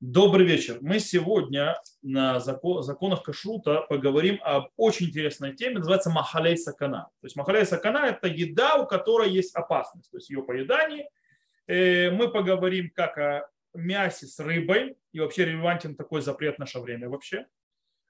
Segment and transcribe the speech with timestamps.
[0.00, 0.78] Добрый вечер.
[0.80, 7.10] Мы сегодня на законах кашрута поговорим об очень интересной теме, называется махалей сакана.
[7.20, 11.10] То есть махалей сакана– это еда, у которой есть опасность, то есть ее поедание.
[11.66, 13.42] Э, мы поговорим как о
[13.74, 17.44] мясе с рыбой, и вообще релевантен такой запрет в наше время вообще.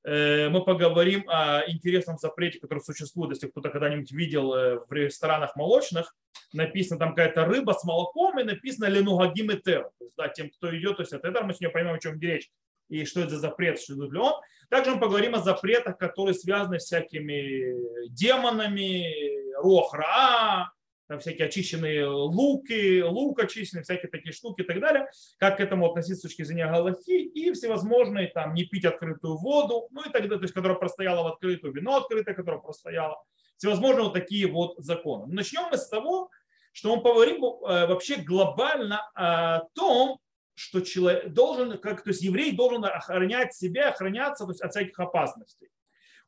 [0.05, 5.57] Э, мы поговорим о интересном запрете, который существует, если кто-то когда-нибудь видел э, в ресторанах
[5.57, 6.17] молочных,
[6.53, 9.49] написано там какая-то рыба с молоком и написано ленугагим.
[9.61, 12.19] То есть, да, тем, кто идет, то есть от этого мы сегодня поймем, о чем
[12.21, 12.51] речь
[12.91, 14.35] и что это за запрет, что ли он.
[14.69, 20.73] Также мы поговорим о запретах, которые связаны с всякими демонами, рохра,
[21.19, 26.17] всякие очищенные луки, лук очищенный, всякие такие штуки и так далее, как к этому относиться
[26.17, 30.39] с точки зрения галахи и всевозможные там не пить открытую воду, ну и так далее,
[30.39, 33.23] то есть которая простояла в открытую, вино открытое, которое простояло,
[33.57, 35.27] всевозможные вот такие вот законы.
[35.33, 36.31] Начнем мы с того,
[36.73, 40.19] что мы поговорим э, вообще глобально о том,
[40.55, 44.99] что человек должен, как, то есть еврей должен охранять себя, охраняться то есть от всяких
[44.99, 45.69] опасностей.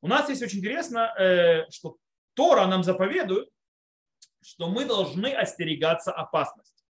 [0.00, 1.96] У нас есть очень интересно, э, что
[2.34, 3.48] Тора нам заповедует,
[4.42, 6.84] что мы должны остерегаться опасности.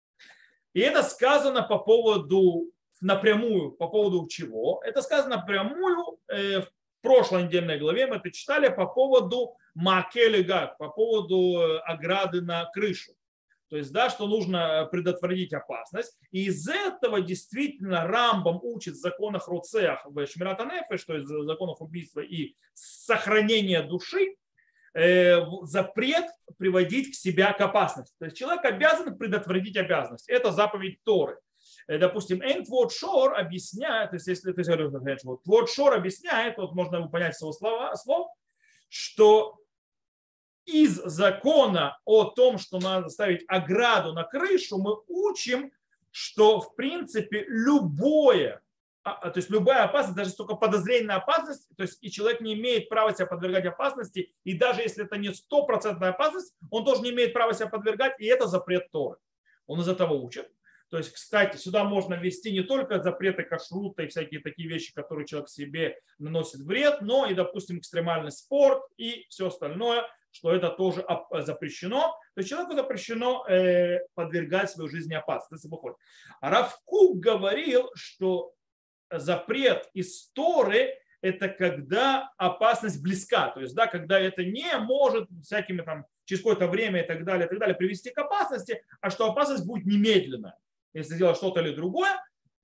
[0.74, 4.82] И это сказано по поводу напрямую, по поводу чего?
[4.84, 6.68] Это сказано напрямую э, в
[7.00, 13.12] прошлой недельной главе, мы это читали по поводу макелега, по поводу э, ограды на крышу.
[13.70, 16.18] То есть, да, что нужно предотвратить опасность.
[16.30, 21.44] И из этого действительно Рамбам учит в законах Руцеах, в Шмирата Нефе, что есть в
[21.44, 24.37] законах убийства и сохранения души, Э,
[25.62, 26.26] запрет
[26.58, 28.14] приводить к себя к опасности.
[28.18, 30.28] То есть человек обязан предотвратить обязанность.
[30.28, 31.38] Это заповедь Торы.
[31.86, 36.74] Э, допустим, Энтвот Шор объясняет, то есть если ты говоришь, вот Твот Шор объясняет, вот
[36.74, 38.28] можно понять с его слова, слов,
[38.88, 39.58] что
[40.64, 45.72] из закона о том, что надо ставить ограду на крышу, мы учим,
[46.10, 48.60] что в принципе любое
[49.14, 52.88] то есть любая опасность, даже только подозрение на опасность, то есть и человек не имеет
[52.88, 57.32] права себя подвергать опасности, и даже если это не стопроцентная опасность, он тоже не имеет
[57.32, 59.18] права себя подвергать, и это запрет Торы.
[59.66, 60.50] Он из этого учит.
[60.90, 65.26] То есть, кстати, сюда можно ввести не только запреты кашрута и всякие такие вещи, которые
[65.26, 71.04] человек себе наносит вред, но и, допустим, экстремальный спорт и все остальное, что это тоже
[71.40, 72.16] запрещено.
[72.34, 75.68] То есть человеку запрещено э, подвергать свою жизнь опасности.
[76.40, 78.54] Равкук говорил, что
[79.10, 83.48] запрет из Торы– это когда опасность близка.
[83.48, 87.46] То есть, да, когда это не может всякими там через какое-то время и так далее,
[87.46, 90.56] и так далее привести к опасности, а что опасность будет немедленная,
[90.92, 92.10] если сделать что-то или другое.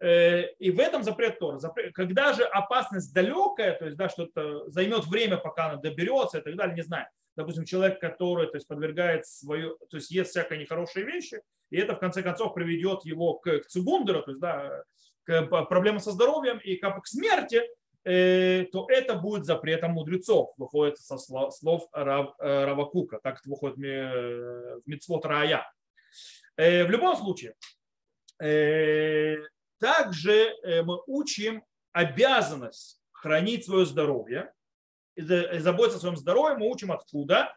[0.01, 1.59] Э, и в этом запрет Тора.
[1.95, 6.57] Когда же опасность далекая, то есть да, что-то займет время, пока она доберется и так
[6.57, 7.07] далее, не знаю.
[7.37, 11.41] Допустим, человек, который то есть, подвергает свою, то есть ест всякие нехорошие вещи,
[11.71, 14.85] и это в конце концов приведет его к, к цугундеру, то есть да,
[15.25, 17.63] проблемы со здоровьем и как к смерти,
[18.05, 22.03] э, то это будет запретом мудрецов, выходит со слов э,
[22.39, 25.71] Равакука, так это выходит в Мицвод Рая.
[26.57, 27.55] Э, в любом случае,
[29.79, 30.55] также
[30.85, 34.53] мы учим обязанность хранить свое здоровье,
[35.15, 37.57] и заботиться о своем здоровье мы учим откуда?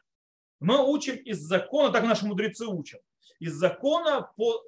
[0.59, 3.01] Мы учим из закона, так наши мудрецы учат
[3.39, 4.63] из закона, по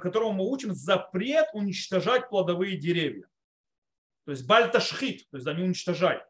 [0.00, 3.26] которому мы учим, запрет уничтожать плодовые деревья.
[4.24, 6.22] То есть бальташхит, то есть да, не уничтожай.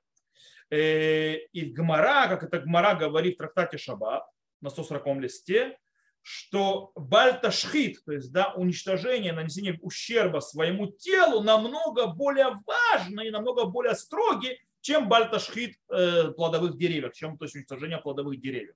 [0.70, 4.24] Э, и Гмара, как это Гмара говорит в трактате Шаббат
[4.60, 5.78] на 140 листе,
[6.22, 13.66] что бальташхит, то есть да, уничтожение, нанесение ущерба своему телу намного более важно и намного
[13.66, 18.74] более строгий, чем бальташхит э, плодовых деревьев, чем то есть уничтожение плодовых деревьев.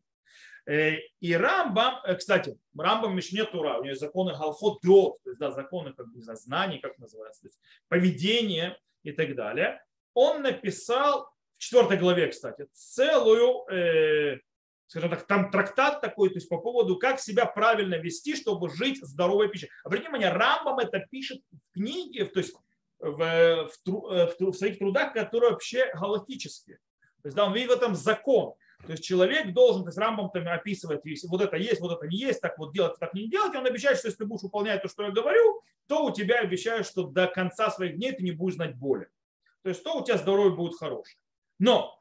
[0.67, 5.31] Э, и Рамбам, э, кстати, Рамбам Мишне Тура, у него есть законы Галхот Дот, то
[5.31, 9.81] есть да, законы как, знаю, знаний, как называется, то есть поведение и так далее.
[10.15, 14.41] Он написал в четвертой главе, кстати, целую, э,
[14.89, 18.99] скажем так, там трактат такой, то есть по поводу, как себя правильно вести, чтобы жить
[19.03, 19.71] здоровой пищей.
[19.85, 22.57] Обратите внимание, Рамбам это пишет в книге, то есть
[22.99, 26.79] в, в, в, в своих трудах, которые вообще галактические.
[27.23, 28.55] То есть да, он видит в этом закон.
[28.87, 32.19] То есть человек должен, то есть Рамбам там описывает, вот это есть, вот это не
[32.19, 34.89] есть, так вот делать, так не делать, он обещает, что если ты будешь выполнять то,
[34.89, 38.55] что я говорю, то у тебя обещают, что до конца своих дней ты не будешь
[38.55, 39.09] знать боли.
[39.63, 41.19] То есть то у тебя здоровье будет хорошее.
[41.59, 42.01] Но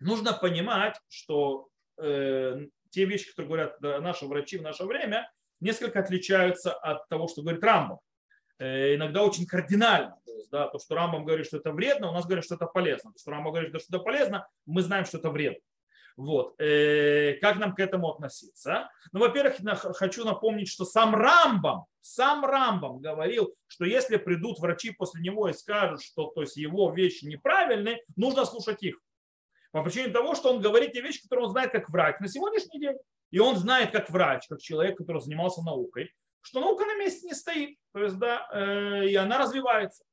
[0.00, 6.72] нужно понимать, что э, те вещи, которые говорят наши врачи в наше время, несколько отличаются
[6.72, 8.00] от того, что говорит Рамбам.
[8.58, 10.18] Э, иногда очень кардинально.
[10.26, 12.66] То, есть, да, то, что Рамбам говорит, что это вредно, у нас говорят, что это
[12.66, 13.12] полезно.
[13.12, 15.60] То, что Рамбам говорит, что это полезно, мы знаем, что это вредно.
[16.16, 16.60] Вот.
[16.60, 18.90] Э, как нам к этому относиться?
[19.12, 19.56] Ну, во-первых,
[19.96, 25.52] хочу напомнить, что сам Рамбам, сам Рамбам говорил, что если придут врачи после него и
[25.52, 28.98] скажут, что то есть его вещи неправильные, нужно слушать их.
[29.70, 32.78] По причине того, что он говорит те вещи, которые он знает как врач на сегодняшний
[32.78, 32.96] день.
[33.30, 36.12] И он знает как врач, как человек, который занимался наукой,
[36.42, 37.78] что наука на месте не стоит.
[37.92, 40.04] То есть, да, э, и она развивается.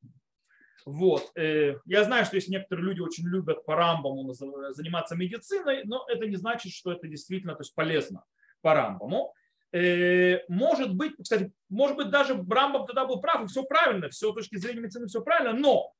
[0.85, 1.31] Вот.
[1.35, 6.25] Э, я знаю, что есть некоторые люди очень любят по Рамбаму заниматься медициной, но это
[6.25, 8.23] не значит, что это действительно то есть, полезно
[8.61, 9.33] по Рамбаму.
[9.71, 14.31] Э, может быть, кстати, может быть, даже Рамбам тогда был прав, и все правильно, все
[14.31, 15.93] с точки зрения медицины все правильно, но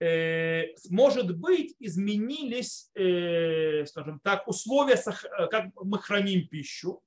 [0.00, 2.90] э, может быть, изменились,
[3.88, 4.96] скажем так, условия,
[5.50, 7.02] как мы храним пищу,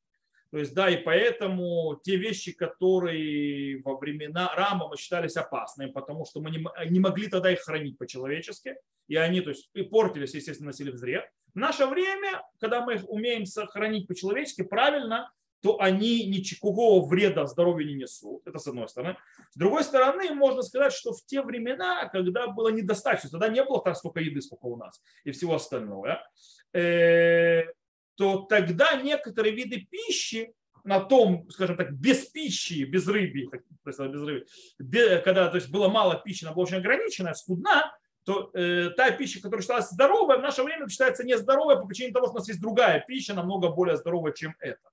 [0.51, 6.41] то есть, да, и поэтому те вещи, которые во времена Рамбама считались опасными, потому что
[6.41, 8.75] мы не, могли тогда их хранить по-человечески,
[9.07, 11.29] и они, то есть, и портились, естественно, носили в зре.
[11.53, 15.31] В наше время, когда мы их умеем сохранить по-человечески правильно,
[15.61, 18.47] то они никакого вреда здоровью не несут.
[18.47, 19.17] Это с одной стороны.
[19.51, 23.83] С другой стороны, можно сказать, что в те времена, когда было недостаточно, тогда не было
[23.83, 26.23] так столько еды, сколько у нас, и всего остального,
[26.73, 27.63] э,
[28.19, 33.50] то тогда некоторые виды пищи на том, скажем так, без пищи, без рыбы,
[33.86, 37.95] без рыбы, когда то есть было мало пищи, она была очень ограниченная, скудна,
[38.25, 42.25] то э, та пища, которая считалась здоровой, в наше время считается нездоровой по причине того,
[42.25, 44.89] что у нас есть другая пища, намного более здоровая, чем эта.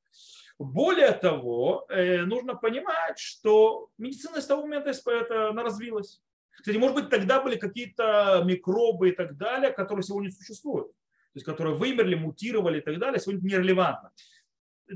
[0.61, 6.23] Более того, э, нужно понимать, что медицина с того момента это, она развилась.
[6.53, 10.93] Кстати, может быть, тогда были какие-то микробы и так далее, которые сегодня существуют
[11.37, 14.11] есть которые вымерли, мутировали и так далее, сегодня нерелевантно.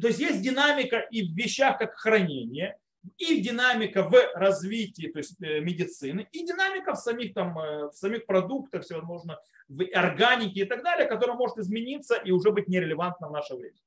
[0.01, 2.79] То есть есть динамика и в вещах, как хранение,
[3.17, 7.93] и динамика в развитии то есть, э, медицины, и динамика в самих, там, э, в
[7.93, 9.39] самих продуктах, всевозможно,
[9.69, 13.79] в органике и так далее, которая может измениться и уже быть нерелевантна в наше время.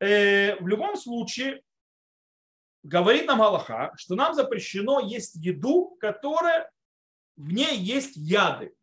[0.00, 1.62] Э, в любом случае,
[2.82, 6.70] говорит нам Аллаха, что нам запрещено есть еду, которая
[7.36, 8.75] в ней есть яды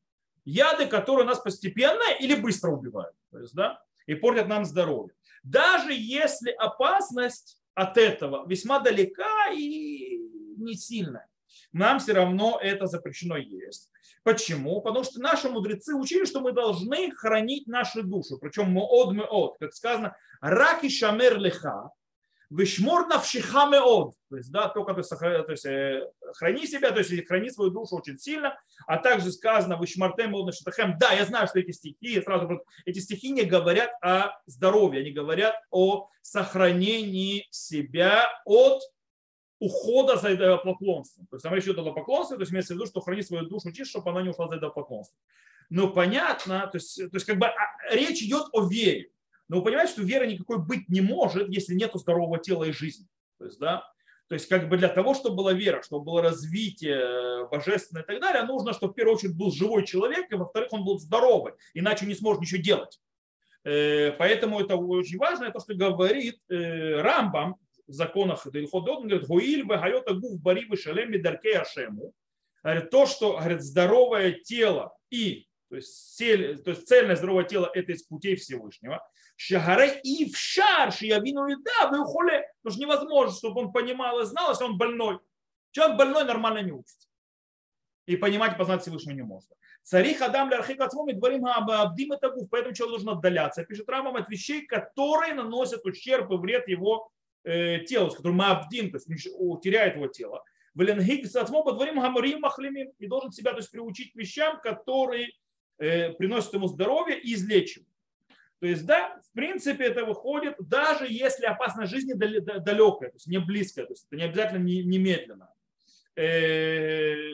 [0.45, 5.15] яды, которые нас постепенно или быстро убивают, то есть, да, и портят нам здоровье.
[5.43, 10.17] Даже если опасность от этого весьма далека и
[10.57, 11.27] не сильная,
[11.71, 13.89] нам все равно это запрещено есть.
[14.23, 14.81] Почему?
[14.81, 18.37] Потому что наши мудрецы учили, что мы должны хранить нашу душу.
[18.39, 21.89] Причем мы от мы от, как сказано, раки шамер леха,
[22.55, 24.13] Вишмор навшиха меод.
[24.29, 24.99] То есть, да, только то
[25.49, 28.55] есть, э, храни себя, то есть храни свою душу очень сильно.
[28.85, 30.95] А также сказано вишмартем шатахем.
[30.99, 35.55] Да, я знаю, что эти стихи, сразу эти стихи не говорят о здоровье, они говорят
[35.71, 38.81] о сохранении себя от
[39.59, 41.25] ухода за идолопоклонством.
[41.27, 43.47] То есть там речь идет о идолопоклонстве, то есть имеется в виду, что храни свою
[43.47, 45.17] душу чисто, чтобы она не ушла за идолопоклонство.
[45.71, 47.53] Но понятно, то есть, то есть как бы а,
[47.91, 49.09] речь идет о вере.
[49.49, 53.07] Но вы понимаете, что веры никакой быть не может, если нет здорового тела и жизни.
[53.37, 53.83] То есть, да,
[54.29, 58.05] то есть как бы для того, чтобы была вера, чтобы было развитие э, божественное и
[58.05, 61.53] так далее, нужно, чтобы в первую очередь был живой человек, и во-вторых, он был здоровый,
[61.73, 62.99] иначе не сможет ничего делать.
[63.63, 69.27] Э, поэтому это очень важно, это что говорит э, Рамбам в законах Дельхот он говорит,
[69.27, 72.13] «Гуиль вегайота гуф бари вешалем медаркей ашему».
[72.91, 77.93] То, что говорит, здоровое тело и то есть, цель, то есть цельное здоровое тело– это
[77.93, 79.03] из путей Всевышнего.
[79.35, 82.47] Шагаре и в шар, шиявину и да, вы ухоле.
[82.61, 85.19] Потому что невозможно, чтобы он понимал и знал, если он больной.
[85.71, 87.07] Человек больной нормально не учится.
[88.05, 89.49] И понимать и познать Всевышнего не может.
[89.83, 93.65] Цари хадам для архика мы говорим об абдим это гуф, поэтому человек должен отдаляться.
[93.65, 97.11] Пишет Рамам от вещей, которые наносят ущерб и вред его
[97.43, 99.07] э, телу, с которым абдим, то есть
[99.61, 100.43] теряет его тело.
[100.75, 102.91] Веленгик с дворим гамарим махлимим.
[102.97, 105.29] И должен себя то есть, приучить вещам, которые
[105.77, 107.89] э, приносят ему здоровье и излечивают.
[108.63, 113.37] То есть, да, в принципе, это выходит, даже если опасность жизни далекая, то есть не
[113.37, 115.53] близкая, то есть это не обязательно немедленно.
[116.15, 117.33] Э,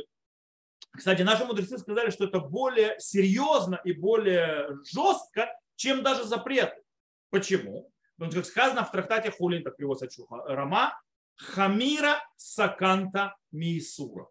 [0.89, 6.73] кстати, наши мудрецы сказали, что это более серьезно и более жестко, чем даже запрет.
[7.29, 7.91] Почему?
[8.15, 10.99] Потому что, как сказано в трактате Хулин, так переводится Чуха, Рама,
[11.35, 14.29] Хамира Саканта Миисура.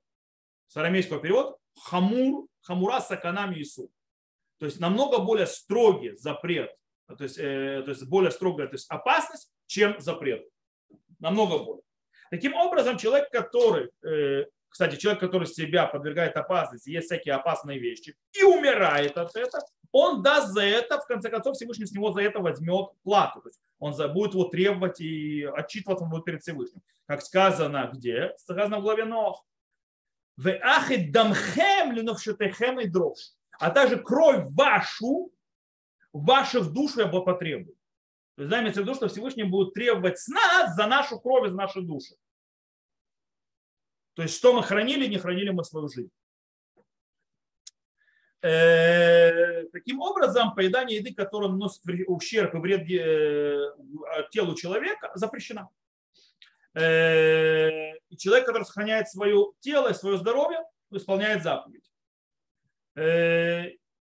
[0.66, 3.92] С арамейского перевод Хамур, Хамура Сакана Миисура.
[4.58, 6.74] То есть намного более строгий запрет
[7.16, 10.46] то есть, э, то есть более строгая то есть опасность, чем запрет.
[11.18, 11.82] Намного более.
[12.30, 18.14] Таким образом, человек, который, э, кстати, человек, который себя подвергает опасности, есть всякие опасные вещи,
[18.32, 22.20] и умирает от этого, он даст за это, в конце концов, Всевышний с него за
[22.20, 23.40] это возьмет плату.
[23.40, 26.82] То есть он будет его требовать и отчитываться он будет перед Всевышним.
[27.06, 28.34] Как сказано где?
[28.36, 29.46] Сказано в главе Нох.
[30.36, 31.96] В ахид дамхем
[32.80, 33.32] и дрожь.
[33.58, 35.32] А также кровь вашу
[36.12, 37.76] ваших душ я потребую.
[38.36, 41.48] То есть, да, имеется в виду, что Всевышний будет требовать с нас за нашу кровь
[41.48, 42.14] из нашей души.
[44.14, 46.12] То есть, что мы хранили, не хранили мы свою жизнь.
[48.40, 53.74] Э, таким образом, поедание еды, которая наносит ущерб и вред э,
[54.30, 55.70] телу человека, запрещено.
[56.74, 60.60] Э, и человек, который сохраняет свое тело и свое здоровье,
[60.92, 61.90] исполняет заповедь.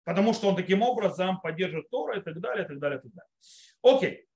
[0.05, 3.11] Потому что он таким образом поддерживает Тора и так далее, и так далее, и так
[3.11, 3.29] далее.
[3.81, 4.27] Окей.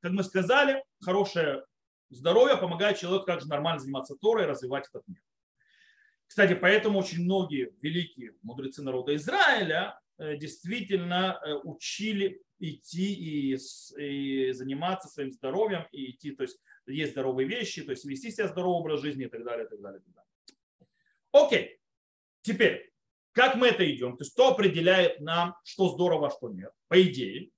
[0.00, 1.64] Как мы сказали, хорошее
[2.10, 5.22] здоровье помогает человеку также нормально заниматься Торой и развивать этот мир.
[6.26, 13.56] Кстати, поэтому очень многие великие мудрецы народа Израиля э, действительно э, учили идти и,
[13.98, 18.48] и заниматься своим здоровьем, и идти, то есть есть здоровые вещи, то есть вести себя
[18.48, 20.00] здоровый образ жизни и так далее, и так далее.
[20.00, 20.28] И так далее.
[21.32, 21.77] Окей,
[22.52, 22.90] теперь,
[23.32, 24.16] как мы это идем?
[24.16, 26.72] То есть кто определяет нам, что здорово, а что нет?
[26.88, 27.50] По идее,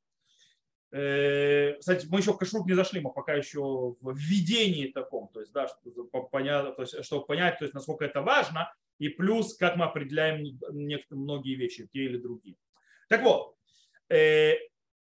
[0.93, 3.61] Э, кстати, мы еще в кашрут не зашли, мы пока еще
[4.01, 8.05] в введении таком, то есть, да, чтобы понять, то есть, чтобы понять, то есть, насколько
[8.05, 10.59] это важно, и плюс, как мы определяем
[11.11, 12.57] многие вещи, те или другие.
[13.09, 13.55] Так вот,
[14.09, 14.55] э,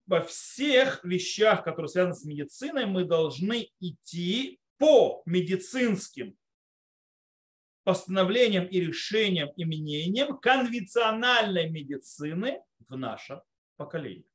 [0.06, 6.36] во всех вещах, которые связаны с медициной, мы должны идти по медицинским
[7.90, 13.42] постановлениям и решениям и мнениям конвенциональной медицины в наше
[13.78, 14.30] поколение.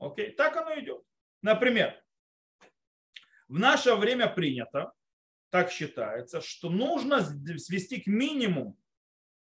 [0.00, 1.00] Окей, так оно идет.
[1.42, 1.94] Например,
[3.46, 4.92] в наше время принято,
[5.50, 7.22] так считается, что нужно
[7.56, 8.76] свести к минимуму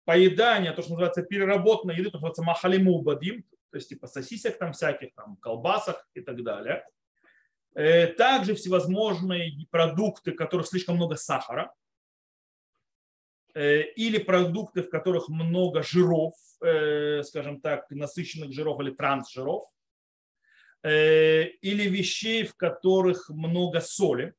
[0.05, 4.59] поедание, то, что называется переработанной еды, то, что называется махалиму бадим, то есть типа сосисек
[4.59, 6.85] там всяких, там колбасах и так далее.
[7.75, 11.73] Э, также всевозможные продукты, в которых слишком много сахара,
[13.54, 19.64] или продукты, в которых много жиров, э, скажем так, насыщенных жиров или трансжиров,
[20.83, 24.35] Э, или вещей, в которых много соли,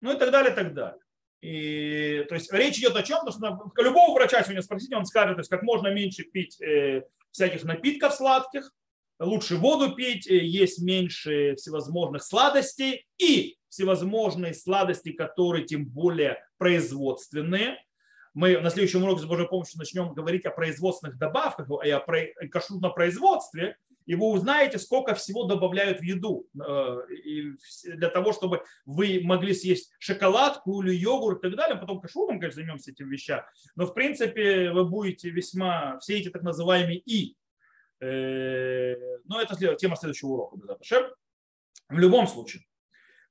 [0.00, 1.00] ну и так далее, и так далее.
[1.42, 3.24] И, то есть речь идет о чем?
[3.24, 7.04] Потому что любого врача сегодня спросите, он скажет, то есть как можно меньше пить э,
[7.30, 8.72] всяких напитков сладких,
[9.20, 17.82] лучше воду пить, э, есть меньше всевозможных сладостей и всевозможные сладости, которые тем более производственные.
[18.34, 22.04] Мы на следующем уроке с Божьей помощью начнем говорить о производственных добавках и о
[22.50, 27.02] кашрутном производстве, и вы узнаете, сколько всего добавляют в еду э,
[27.84, 31.78] для того, чтобы вы могли съесть шоколадку или йогурт и так далее.
[31.78, 33.44] Потом кашрутом, конечно, займемся этим вещами.
[33.74, 35.98] Но, в принципе, вы будете весьма...
[36.00, 37.36] Все эти так называемые «и».
[38.00, 40.56] Э, но это тема следующего урока.
[41.88, 42.64] В любом случае,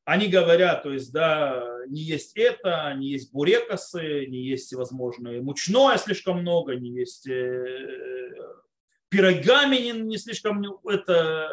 [0.06, 5.98] они говорят, то есть, да, не есть это, не есть бурекосы, не есть всевозможные мучное
[5.98, 8.34] слишком много, не есть э,
[9.10, 11.50] пирогами не, слишком это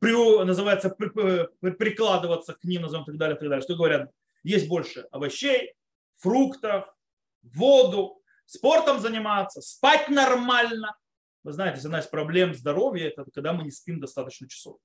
[0.00, 3.62] называется при, прикладываться к ним, назовем так далее, так далее.
[3.62, 4.10] Что говорят?
[4.42, 5.74] Есть больше овощей,
[6.16, 6.94] фруктов,
[7.42, 10.96] воду, спортом заниматься, спать нормально.
[11.42, 14.78] Вы знаете, одна из проблем здоровья– это когда мы не спим достаточно часов.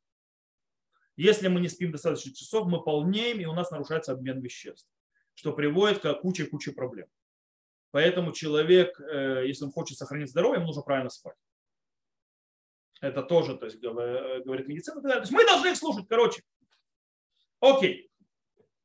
[1.19, 4.89] Если мы не спим достаточно часов, мы полнеем, и у нас нарушается обмен веществ,
[5.33, 7.07] что приводит к куче-куче проблем.
[7.91, 11.35] Поэтому человек, э, если он хочет сохранить здоровье, ему нужно правильно спать.
[13.01, 15.01] Это тоже, то есть, говорит медицина.
[15.01, 16.41] То есть мы должны их слушать, короче.
[17.59, 18.09] Окей.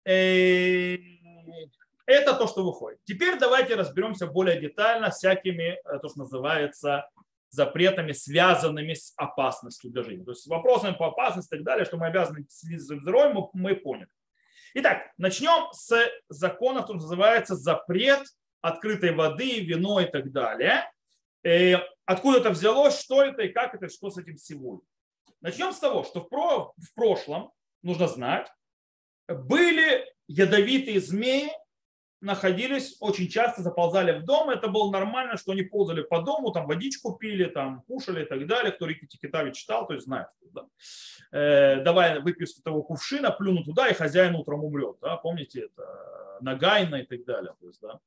[0.05, 0.97] Э,
[2.07, 2.99] это то, что выходит.
[3.05, 7.09] Теперь давайте разберемся более детально всякими, э, то, что называется,
[7.55, 10.25] запретами, связанными с опасностью для жизни.
[10.25, 13.49] То есть с вопросами по опасности и так далее, что мы обязаны следить за здоровьем,
[13.53, 14.09] мы, поняли.
[14.75, 15.95] Итак, начнем с
[16.29, 18.23] закона, который называется запрет
[18.61, 20.91] открытой воды, вино и так далее.
[21.43, 24.87] И э, откуда это взялось, что это и как это, что с этим сегодня.
[25.41, 28.51] Начнем с того, что в, про, в прошлом, нужно знать,
[29.29, 31.51] были ядовитые змеи,
[32.25, 34.51] находились, очень часто заползали в дом.
[34.51, 38.47] Это было нормально, что они ползали по дому, там водичку пили, там кушали и так
[38.47, 38.73] далее.
[38.73, 40.29] Кто Рики Тикитави читал, то есть знает.
[40.53, 40.67] Да.
[41.33, 44.97] Э, давай выпью с того кувшина, плюну туда, и хозяин утром умрет.
[45.01, 45.17] Да.
[45.17, 46.39] Помните это?
[46.41, 47.53] Нагайна и так далее.
[47.61, 48.01] То есть, да.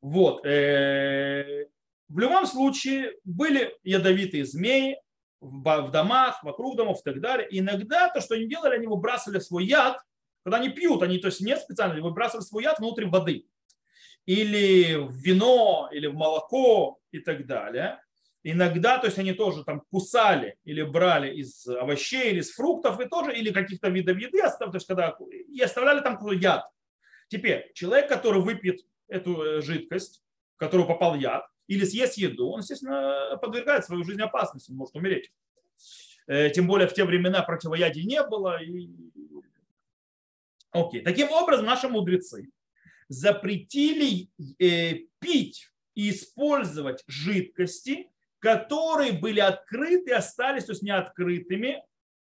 [0.00, 0.46] Вот.
[0.46, 1.66] Э,
[2.08, 5.00] в любом случае были ядовитые змеи
[5.40, 7.48] в домах, вокруг домов и так далее.
[7.50, 9.98] Иногда то, что они делали, они выбрасывали свой яд,
[10.44, 13.46] когда они пьют, они то есть не специально, они выбрасывали свой яд внутрь воды.
[14.26, 18.00] Или в вино, или в молоко и так далее.
[18.42, 23.06] Иногда, то есть они тоже там кусали или брали из овощей, или из фруктов, и
[23.06, 26.64] тоже, или каких-то видов еды, то есть когда, и оставляли там какой-то яд.
[27.28, 30.22] Теперь, человек, который выпьет эту э, жидкость,
[30.56, 35.30] в которую попал яд, или съест еду, он, естественно, подвергает свою жизнь опасности, может умереть.
[36.26, 38.62] Э, тем более в те времена противоядий не было.
[38.62, 38.88] И...
[40.72, 41.02] Окей.
[41.02, 42.48] Таким образом, наши мудрецы
[43.08, 48.08] запретили э, пить и использовать жидкости,
[48.38, 51.82] которые были открыты, остались, то есть не открытыми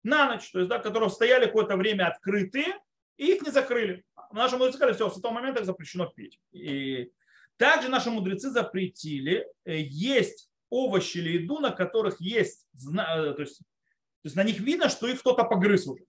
[0.03, 2.77] на ночь, то есть, да, которые стояли какое-то время открытые,
[3.17, 4.03] и их не закрыли.
[4.31, 6.39] Наши мудрецы сказали, все, с этого момента запрещено пить.
[6.51, 7.11] И
[7.57, 13.59] также наши мудрецы запретили э, есть овощи или еду, на которых есть, э, то есть,
[13.59, 16.03] то есть на них видно, что их кто-то погрыз уже.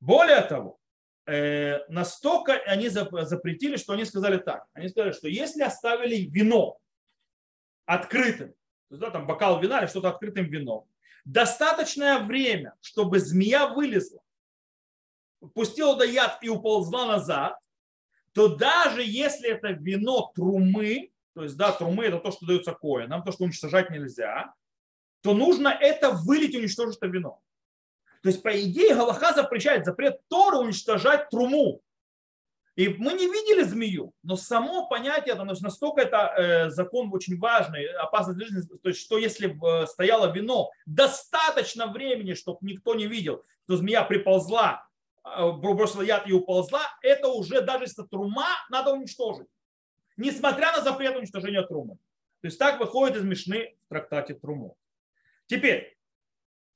[0.00, 0.78] Более того,
[1.26, 4.66] э, настолько они запретили, что они сказали так.
[4.72, 6.78] Они сказали, что если оставили вино
[7.86, 8.50] открытым,
[8.88, 10.88] то есть, да, там бокал вина или что-то открытым вином,
[11.24, 14.22] достаточное время, чтобы змея вылезла,
[15.54, 17.58] пустила до яд и уползла назад,
[18.32, 23.06] то даже если это вино трумы, то есть, да, трумы это то, что дается кое,
[23.06, 24.54] нам то, что уничтожать нельзя,
[25.22, 27.40] то нужно это вылить уничтожить это вино.
[28.26, 31.80] То есть, по идее, Галаха запрещает запрет Тору уничтожать труму.
[32.74, 37.86] И мы не видели змею, но само понятие, это настолько это э, закон очень важный,
[37.86, 43.06] опасный для жизни, то есть, что если э, стояло вино достаточно времени, чтобы никто не
[43.06, 44.88] видел, что змея приползла,
[45.22, 49.46] э, бросила яд и уползла, это уже даже если трума, надо уничтожить.
[50.16, 51.94] Несмотря на запрет уничтожения трумы.
[52.40, 54.76] То есть так выходит из Мишны в трактате Труму.
[55.46, 55.95] Теперь,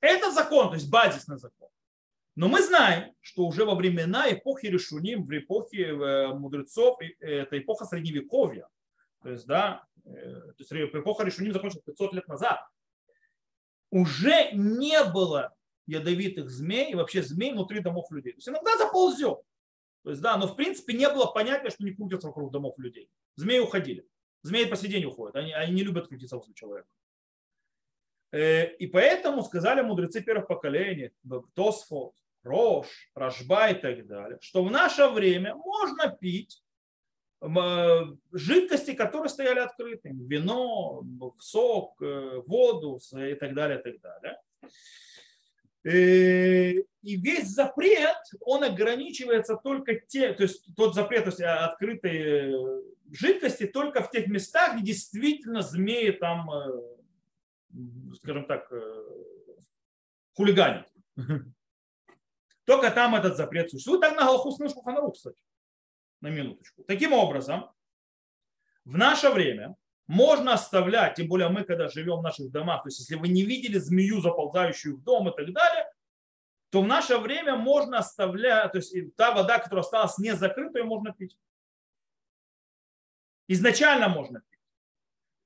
[0.01, 1.69] это закон, то есть базисный закон.
[2.37, 7.85] Но мы знаем, что уже во времена эпохи Решуним, в эпохе э, мудрецов, это эпоха
[7.85, 8.69] Средневековья,
[9.23, 12.61] то есть, да, э, то есть эпоха Решуним закончилась 500 лет назад,
[13.91, 15.55] уже не было
[15.87, 18.33] ядовитых змей и вообще змей внутри домов людей.
[18.33, 19.41] То есть иногда заползет.
[20.03, 23.11] То есть, да, но в принципе не было понятия, что не крутятся вокруг домов людей.
[23.37, 24.07] Змеи уходили.
[24.43, 25.37] Змеи по сей день уходят.
[25.37, 26.89] Они, они не любят крутиться вокруг человека.
[28.33, 31.11] Э, и поэтому сказали мудрецы первых поколений,
[31.55, 36.63] Тосфот, Рош, Рашба и так далее, что в наше время можно пить
[37.41, 37.47] э,
[38.33, 41.03] жидкости, которые стояли открытыми, вино,
[41.41, 44.39] сок, э, воду и так далее, и так далее.
[45.83, 52.55] И весь запрет, он ограничивается только те, то есть тот запрет, то есть открытой
[53.11, 56.51] жидкости только в тех местах, где действительно змеи там
[58.17, 59.05] скажем так, э,
[60.35, 60.87] хулиганить.
[62.65, 64.01] Только там этот запрет существует.
[64.01, 65.43] Так на Галаху Снышку Ханарух, кстати,
[66.21, 66.85] на минуточку.
[66.85, 67.71] Таким образом,
[68.85, 72.99] в наше время можно оставлять, тем более мы, когда живем в наших домах, то есть
[72.99, 75.87] если вы не видели змею, заползающую в дом и так далее,
[76.71, 81.13] то в наше время можно оставлять, то есть та вода, которая осталась не закрытой, можно
[81.13, 81.39] пить.
[83.49, 84.43] Изначально можно.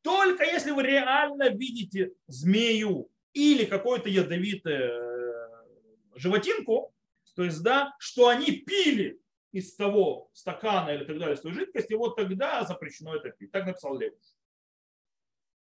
[0.05, 6.95] Только если вы реально видите змею или какую-то ядовитую э, животинку,
[7.35, 9.19] то есть, да, что они пили
[9.53, 13.51] из того стакана или так далее, из той жидкости, вот тогда запрещено это пить.
[13.51, 14.37] Так написал Левиш.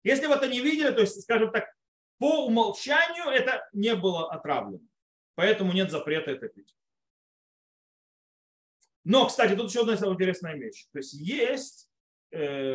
[0.03, 1.73] Если вы это не видели, то есть, скажем так,
[2.17, 4.85] по умолчанию это не было отравлено.
[5.35, 6.75] Поэтому нет запрета это пить.
[9.05, 10.87] Но, кстати, тут еще одна интересная вещь.
[10.91, 11.89] То есть есть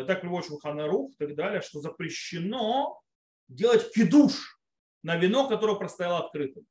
[0.07, 3.01] так приводит Шулханарух и так далее, что запрещено
[3.49, 4.59] делать кидуш
[5.03, 6.67] на вино, которое простояло открытым.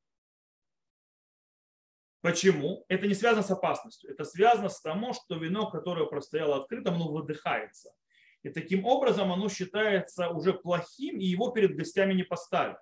[2.22, 2.86] Почему?
[2.90, 4.12] Это не связано с опасностью.
[4.12, 7.92] Это связано с тому, что вино, которое простояло открытым, оно выдыхается.
[8.44, 12.80] И таким образом оно считается уже плохим, и его перед гостями не поставят.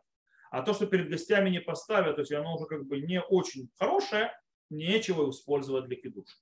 [0.50, 3.70] А то, что перед гостями не поставят, то есть оно уже как бы не очень
[3.78, 4.32] хорошее,
[4.70, 6.38] нечего использовать для кидуша.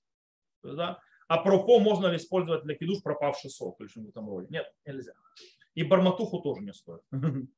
[0.64, 1.00] Да?
[1.28, 4.48] А пропо можно ли использовать для кидуш пропавший сок или что-нибудь этом роде?
[4.50, 5.14] Нет, нельзя.
[5.74, 7.02] И барматуху тоже не стоит.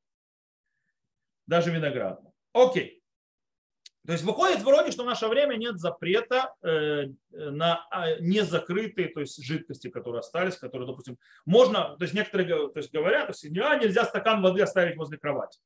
[1.47, 2.33] Даже виноградную.
[2.53, 3.03] Окей.
[4.07, 9.19] То есть выходит вроде, что в наше время нет запрета э, на а, незакрытые то
[9.19, 13.45] есть жидкости, которые остались, которые, допустим, можно, то есть некоторые то есть, говорят, то есть,
[13.57, 15.59] а, нельзя стакан воды оставить возле кровати.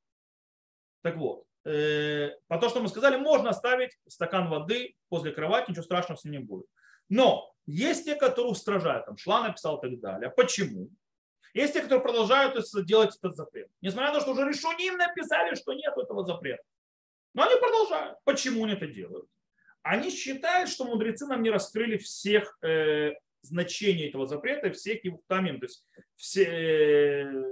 [1.04, 5.84] Так вот, э, по то, что мы сказали, можно оставить стакан воды возле кровати, ничего
[5.84, 6.66] страшного с ним не будет.
[7.10, 10.30] Но есть те, которые устражают, там Шла написал и так далее.
[10.30, 10.90] Почему?
[11.54, 13.70] Есть те, которые продолжают делать этот запрет.
[13.82, 16.64] Несмотря на то, что уже решуним написали, что нет этого запрета.
[17.34, 18.18] Но они продолжают.
[18.24, 19.28] Почему они это делают?
[19.84, 25.60] Они считают, что мудрецы нам не раскрыли всех э, значений этого запрета, всех его тамим,
[25.60, 27.44] то есть все, э,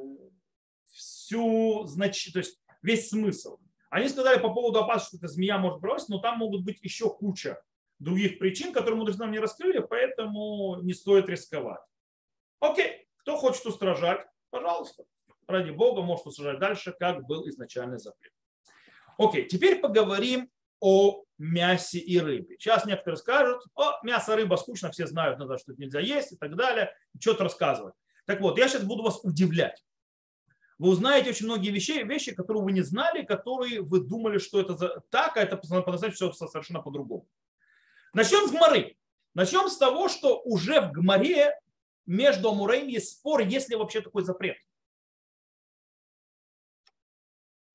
[0.92, 3.58] всю значение, то есть весь смысл.
[3.90, 7.10] Они сказали по поводу опасности, что эта змея может бросить, но там могут быть еще
[7.10, 7.60] куча
[8.00, 11.82] других причин, которые мудрецы нам не раскрыли, поэтому не стоит рисковать.
[12.60, 13.06] Окей.
[13.18, 15.04] Кто хочет устражать, пожалуйста.
[15.48, 18.34] Ради Бога, может устражать дальше, как был изначальный запрет.
[19.18, 22.56] Окей, теперь поговорим о мясе и рыбе.
[22.58, 26.38] Сейчас некоторые скажут, о, мясо, рыба скучно, все знают, надо, что это нельзя есть и
[26.38, 27.94] так далее, что-то рассказывать.
[28.26, 29.84] Так вот, я сейчас буду вас удивлять.
[30.78, 34.78] Вы узнаете очень многие вещи, вещи, которые вы не знали, которые вы думали, что это
[34.78, 35.04] за...
[35.10, 37.28] так, а это по все совершенно по-другому.
[38.14, 38.98] Начнем с Гмары.
[39.34, 41.54] Начнем с того, что уже в Гмаре
[42.06, 44.58] между Амураим есть спор, есть ли вообще такой запрет.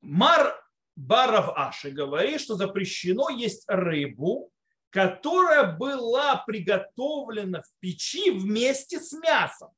[0.01, 0.61] Мар
[0.97, 4.51] Баров Аши говорит, что запрещено есть рыбу,
[4.91, 9.71] которая была приготовлена в печи вместе с мясом.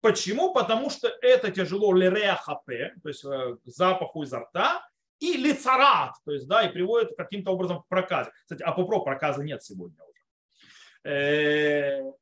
[0.00, 0.54] Почему?
[0.54, 4.88] Потому что это тяжело лереахапе, то есть э, запаху изо рта,
[5.20, 8.30] и лицарат, то есть, да, и приводит каким-то образом к проказе.
[8.42, 11.10] Кстати, а попро проказа нет сегодня уже.
[11.10, 12.12] Э,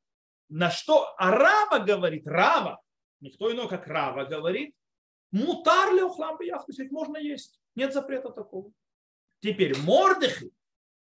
[0.49, 2.81] на что Арава говорит, Рава,
[3.19, 4.75] никто иной, как Рава говорит,
[5.31, 7.59] мутар ли ухлам ведь можно есть.
[7.75, 8.71] Нет запрета такого.
[9.39, 10.51] Теперь мордыхи,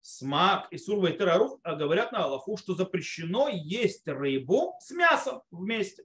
[0.00, 6.04] смак и сурва и терарух говорят на Аллаху, что запрещено есть рыбу с мясом вместе.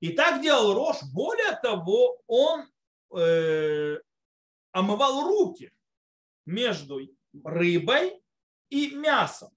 [0.00, 0.96] И так делал Рош.
[1.12, 2.66] Более того, он
[3.16, 3.98] э,
[4.74, 5.72] омывал руки
[6.44, 7.00] между
[7.44, 8.20] рыбой
[8.68, 9.50] и мясом.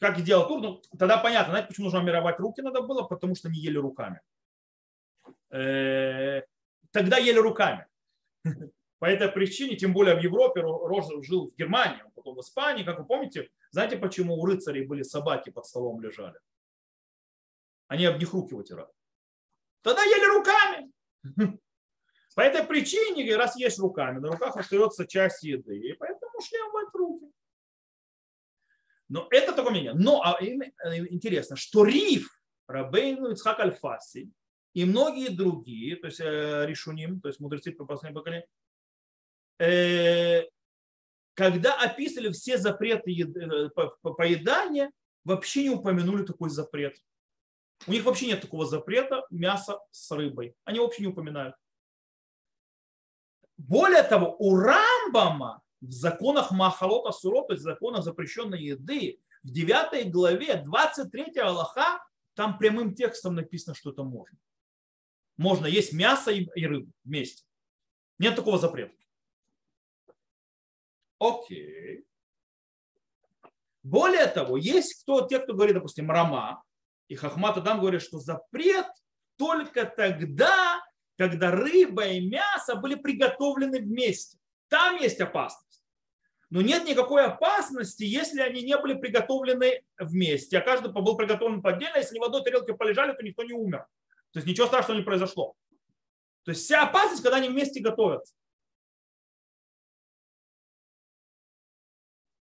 [0.00, 3.48] Как делал Тур, ну, тогда понятно, знаете, почему нужно омировать руки надо было, потому что
[3.48, 4.20] не ели руками.
[5.50, 6.42] Э,
[6.90, 7.86] тогда ели руками.
[8.98, 12.98] По этой причине, тем более в Европе, Рож жил в Германии, потом в Испании, как
[12.98, 16.38] вы помните, знаете, почему у рыцарей были собаки под столом лежали?
[17.86, 18.90] Они об них руки вытирали.
[19.82, 21.58] Тогда ели руками.
[22.38, 26.94] По этой причине, раз есть руками, на руках остается часть еды, и поэтому шли омыть
[26.94, 27.26] руки.
[29.08, 29.92] Но это такое мнение.
[29.92, 32.30] Но а, интересно, что Риф,
[32.68, 34.30] Рабейну Ицхак Альфаси
[34.72, 38.46] и многие другие, то есть э, Ришуним, то есть мудрецы по последнему поколению,
[39.58, 40.44] Э,
[41.34, 43.68] когда описывали все запреты э,
[44.16, 44.92] поедания,
[45.24, 47.02] вообще не упомянули такой запрет.
[47.88, 50.54] У них вообще нет такого запрета мяса с рыбой.
[50.62, 51.56] Они вообще не упоминают.
[53.58, 60.10] Более того, у Рамбама в законах Махалота Сурот, то есть законах запрещенной еды, в 9
[60.10, 62.02] главе 23 Аллаха,
[62.34, 64.38] там прямым текстом написано, что это можно.
[65.36, 67.44] Можно есть мясо и рыбу вместе.
[68.18, 68.94] Нет такого запрета.
[71.18, 72.04] Окей.
[73.82, 76.62] Более того, есть кто, те, кто говорит, допустим, Рама,
[77.08, 78.86] и Хахмат Адам говорит, что запрет
[79.36, 80.80] только тогда,
[81.18, 84.38] когда рыба и мясо были приготовлены вместе.
[84.68, 85.82] Там есть опасность.
[86.48, 90.58] Но нет никакой опасности, если они не были приготовлены вместе.
[90.58, 91.98] А каждый был приготовлен по отдельно.
[91.98, 93.86] Если в одной тарелке полежали, то никто не умер.
[94.32, 95.54] То есть ничего страшного не произошло.
[96.44, 98.32] То есть вся опасность, когда они вместе готовятся.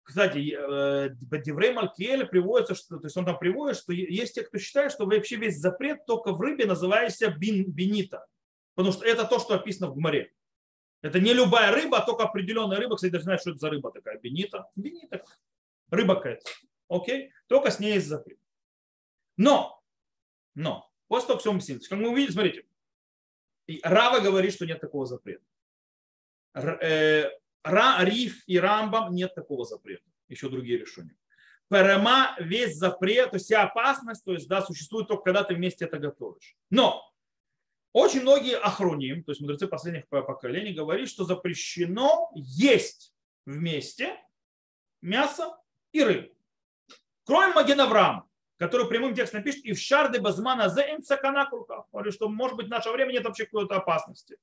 [0.04, 1.10] Кстати, э,
[1.44, 5.06] Деврей Малькиэля приводится, что, то есть он там приводит, что есть те, кто считает, что
[5.06, 8.26] вообще весь запрет только в рыбе называется бин, бинита.
[8.78, 10.32] Потому что это то, что описано в море.
[11.02, 12.96] Это не любая рыба, а только определенная рыба.
[12.96, 14.20] Кстати, даже знаю, что это за рыба такая.
[14.20, 14.70] Бинита.
[14.76, 15.26] Бинита.
[15.90, 16.48] Рыба какая-то.
[16.88, 17.34] Окей?
[17.48, 18.38] Только с ней есть запрет.
[19.36, 19.82] Но,
[20.54, 22.66] но, после того, все мы как мы увидели, смотрите,
[23.82, 25.44] Рава говорит, что нет такого запрета.
[26.54, 27.32] Э,
[27.64, 30.06] Риф и Рамбам нет такого запрета.
[30.28, 31.16] Еще другие решения.
[31.68, 35.86] Перема весь запрет, то есть вся опасность, то есть да, существует только когда ты вместе
[35.86, 36.56] это готовишь.
[36.70, 37.07] Но
[37.94, 43.14] очень многие охроним, то есть мудрецы последних поколений, говорят, что запрещено есть
[43.46, 44.18] вместе
[45.02, 45.58] мясо
[45.92, 46.36] и рыбу.
[47.26, 51.50] Кроме Маген Авраам, который прямым текстом пишет, и в шарды базмана за инцакана
[51.92, 54.38] Говорит, что может быть в наше время нет вообще какой-то опасности.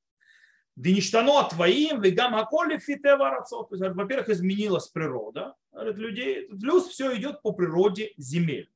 [0.77, 3.67] Деништано твоим, вегам аколи фитеварацо.
[3.71, 6.49] Во-первых, изменилась природа людей.
[6.49, 8.71] Плюс все идет по природе земель.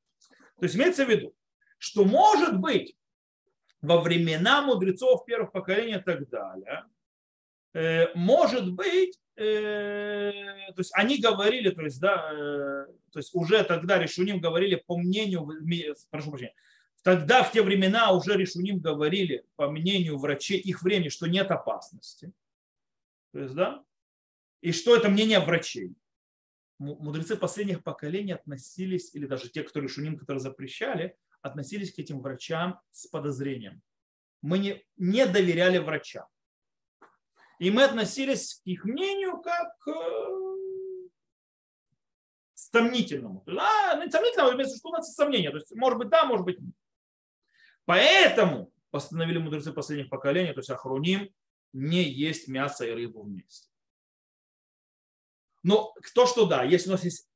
[0.59, 1.33] То есть имеется в виду,
[1.77, 2.95] что может быть
[3.81, 6.85] во времена мудрецов первых поколений и так далее,
[7.73, 10.31] э, может быть, э,
[10.75, 14.97] то есть они говорили, то есть, да, э, то есть уже тогда решуним говорили по
[14.97, 15.47] мнению,
[16.09, 16.55] прошу прощения,
[17.03, 22.33] Тогда в те времена уже Решуним говорили, по мнению врачей их времени, что нет опасности.
[23.31, 23.83] То есть, да?
[24.61, 25.95] И что это мнение врачей?
[26.77, 32.79] Мудрецы последних поколений относились, или даже те, кто Решуним, которые запрещали, относились к этим врачам
[32.91, 33.81] с подозрением.
[34.41, 36.25] Мы не, не доверяли врачам.
[37.59, 41.09] И мы относились к их мнению как э,
[42.53, 43.43] сомнительному.
[43.47, 45.51] А, ну, сомнительному, что у нас сомнения.
[45.51, 46.75] То есть, может быть, да, может быть, нет.
[47.85, 51.29] Поэтому постановили мудрецы последних поколений, то есть Ахруним,
[51.73, 53.69] не есть мясо и рыбу вместе.
[55.63, 57.28] Но то, что да, если у нас есть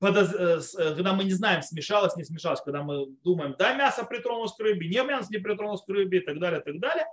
[0.00, 4.52] Э, э, когда мы не знаем, смешалось, не смешалось, когда мы думаем, да, мясо притронулось
[4.52, 7.06] к рыбе, не мясо не притронулось к рыбе и так далее, и так далее,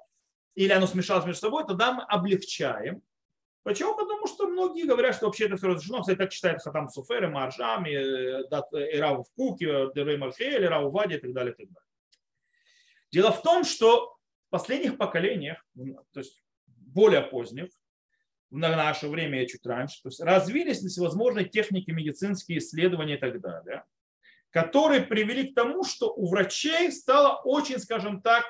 [0.55, 3.01] или оно смешалось между собой, тогда мы облегчаем.
[3.63, 3.95] Почему?
[3.97, 5.99] Потому что многие говорят, что вообще это все разрешено.
[5.99, 10.67] Кстати, так читает Хатам Суфер, и Маржам, и, и Рав в Куке, Дерей Марфеэль, и
[10.67, 11.87] Рав Вади и так далее, и так далее.
[13.11, 17.69] Дело в том, что в последних поколениях, то есть более поздних,
[18.49, 23.41] в наше время и чуть раньше, то есть развились всевозможные техники, медицинские исследования и так
[23.41, 23.83] далее,
[24.51, 28.45] которые привели к тому, что у врачей стало очень, скажем так,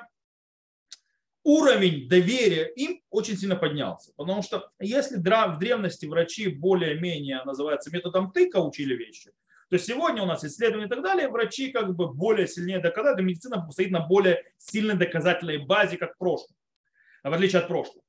[1.42, 4.12] уровень доверия им очень сильно поднялся.
[4.16, 9.32] Потому что если в древности врачи более-менее, называется, методом тыка учили вещи,
[9.70, 13.68] то сегодня у нас исследования и так далее, врачи как бы более сильнее доказали, медицина
[13.70, 16.56] стоит на более сильной доказательной базе, как в прошлом,
[17.22, 18.02] в отличие от прошлого.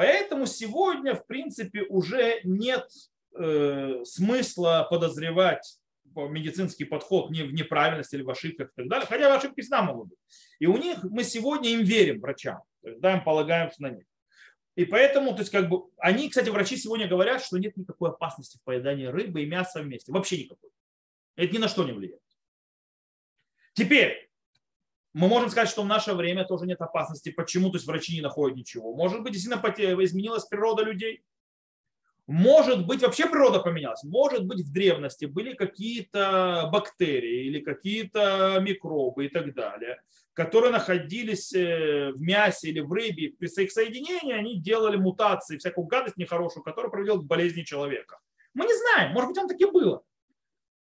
[0.00, 2.88] Поэтому сегодня, в принципе, уже нет
[3.36, 5.76] э, смысла подозревать
[6.14, 10.08] медицинский подход не в неправильности или в ошибках и так далее, хотя ошибки всегда могут
[10.08, 10.18] быть.
[10.58, 14.06] И у них мы сегодня им верим, врачам, да, им полагаемся на них.
[14.74, 18.56] И поэтому, то есть, как бы, они, кстати, врачи сегодня говорят, что нет никакой опасности
[18.56, 20.12] в поедании рыбы и мяса вместе.
[20.12, 20.70] Вообще никакой.
[21.36, 22.22] Это ни на что не влияет.
[23.74, 24.29] Теперь,
[25.12, 27.30] мы можем сказать, что в наше время тоже нет опасности.
[27.30, 27.70] Почему?
[27.70, 28.94] То есть врачи не находят ничего.
[28.94, 29.60] Может быть, действительно
[30.04, 31.24] изменилась природа людей.
[32.28, 34.04] Может быть, вообще природа поменялась.
[34.04, 40.00] Может быть, в древности были какие-то бактерии или какие-то микробы и так далее,
[40.32, 43.30] которые находились э, в мясе или в рыбе.
[43.30, 48.20] При своих соединении они делали мутации, всякую гадость нехорошую, которая приводила к болезни человека.
[48.54, 50.04] Мы не знаем, может быть, там таки было.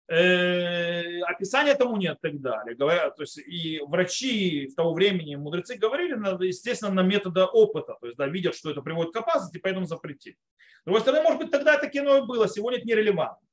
[0.10, 2.76] Э, описания этому нет и так далее.
[2.76, 6.16] Говорят, то есть и врачи в того времени, мудрецы говорили,
[6.48, 10.36] естественно, на метода опыта, то есть да, видят, что это приводит к опасности, поэтому запретить.
[10.82, 13.48] С другой стороны, может быть, тогда это кино и было, сегодня это нерелевантно.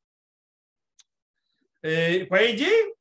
[1.82, 2.94] Э, по идее,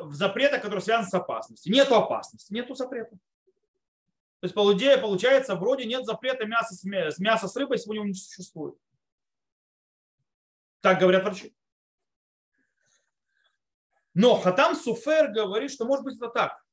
[0.00, 1.70] в запретах, который связан с опасностью.
[1.74, 3.10] Нету опасности, нету запрета.
[3.10, 8.14] То есть, по идее, получается, вроде нет запрета мяса с, мяса с рыбой, сегодня не
[8.14, 8.76] существует.
[10.80, 11.54] Так говорят врачи.
[14.14, 16.64] Но Хатам Суфер говорит, что может быть это так.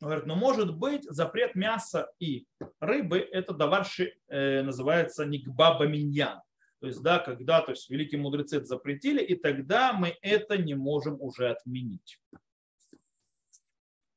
[0.00, 2.46] Говорит, но может быть запрет мяса и
[2.80, 6.40] рыбы, это даварши э, называется никбаба миньян.
[6.80, 10.74] То есть, да, когда то есть, великие мудрецы это запретили, и тогда мы это не
[10.74, 12.20] можем уже отменить.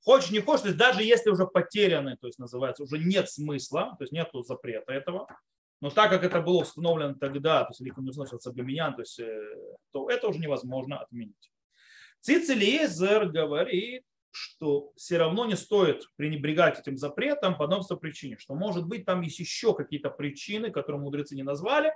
[0.04, 3.96] Хочешь, не хочешь, то есть даже если уже потеряны, то есть называется, уже нет смысла,
[3.98, 5.28] то есть нет запрета этого,
[5.82, 9.42] но так как это было установлено тогда, то есть великий мудрец то есть, э,
[9.92, 11.52] то это уже невозможно отменить.
[12.26, 18.88] Цицелиезер говорит, что все равно не стоит пренебрегать этим запретом по одной причине, что может
[18.88, 21.94] быть там есть еще какие-то причины, которые мудрецы не назвали,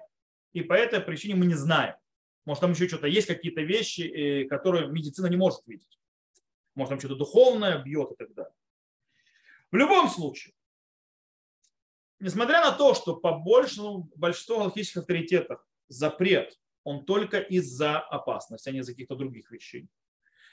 [0.53, 1.95] и по этой причине мы не знаем.
[2.45, 5.97] Может там еще что-то есть, какие-то вещи, э, которые медицина не может видеть.
[6.75, 8.53] Может там что-то духовное бьет и так далее.
[9.71, 10.53] В любом случае,
[12.19, 18.71] несмотря на то, что по большему, большинству галактических авторитетов запрет, он только из-за опасности, а
[18.71, 19.89] не из-за каких-то других вещей.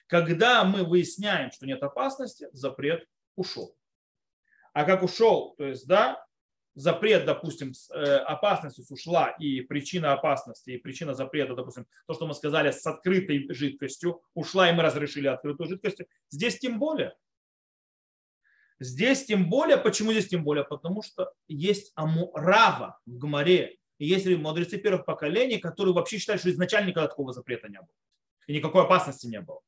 [0.06, 3.76] Когда мы выясняем, что нет опасности, запрет ушел.
[4.72, 6.24] А как ушел, то есть, да,
[6.74, 12.34] запрет, допустим, э, опасность ушла, и причина опасности, и причина запрета, допустим, то, что мы
[12.34, 17.16] сказали, с открытой жидкостью ушла, и мы разрешили открытую жидкость, здесь тем более.
[18.78, 20.64] Здесь тем более, почему здесь тем более?
[20.64, 26.50] Потому что есть амурава в Гмаре, и есть мудрецы первых поколений, которые вообще считают, что
[26.50, 27.88] изначально никогда такого запрета не было.
[28.46, 29.62] И никакой опасности не было.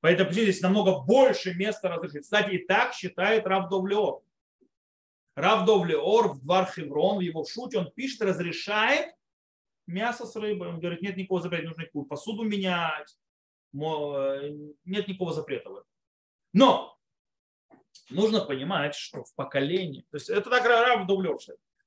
[0.00, 2.22] По этой причине здесь намного больше места разрешить.
[2.22, 4.22] Кстати, и так считает Рав Довлеор.
[5.34, 9.14] Рав Довлеор в Двар Хеврон, в его шуте, он пишет, разрешает
[9.86, 10.68] мясо с рыбой.
[10.68, 13.16] Он говорит, нет никакого запрета, нужно посуду менять.
[13.74, 14.50] Э,
[14.84, 15.70] нет никакого запрета.
[16.52, 16.96] Но
[18.10, 21.38] нужно понимать, что в поколении, то есть это так Рав Довлеор,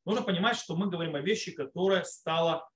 [0.05, 2.69] нужно понимать, что мы говорим о вещи, которая стала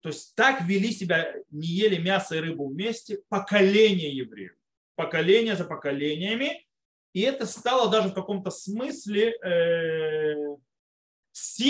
[0.00, 4.52] то есть так вели себя, не ели мясо и рыбу вместе поколения евреев.
[4.94, 6.66] Поколение за поколениями.
[7.12, 10.56] И это стало даже в каком-то смысле э,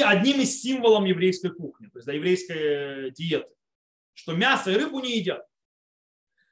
[0.05, 3.49] одним из символов еврейской кухни, то есть да, еврейской э, диеты.
[4.13, 5.45] Что мясо и рыбу не едят.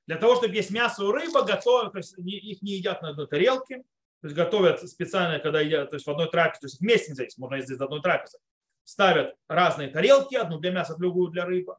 [0.06, 3.26] Для того, чтобы есть мясо и рыба, готовят, то есть их не едят на одной
[3.26, 3.82] тарелке,
[4.20, 7.24] то есть готовят специально, когда едят, то есть в одной трапезе, то есть вместе нельзя
[7.24, 8.38] есть, можно есть из одной трапезы
[8.88, 11.76] ставят разные тарелки, одну для мяса, другую для рыбы.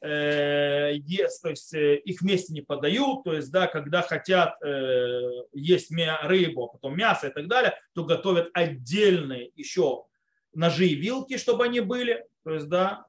[0.00, 5.30] Э, ест, то есть э, их вместе не подают, то есть, да, когда хотят э,
[5.52, 10.04] есть рыбу, а потом мясо и так далее, то готовят отдельные еще
[10.52, 13.06] ножи и вилки, чтобы они были, то есть, да,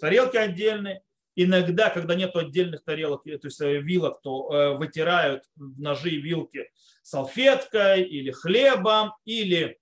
[0.00, 1.02] тарелки отдельные.
[1.36, 6.68] Иногда, когда нет отдельных тарелок, то есть вилок, то вытирают ножи и вилки
[7.02, 9.78] салфеткой или хлебом, или,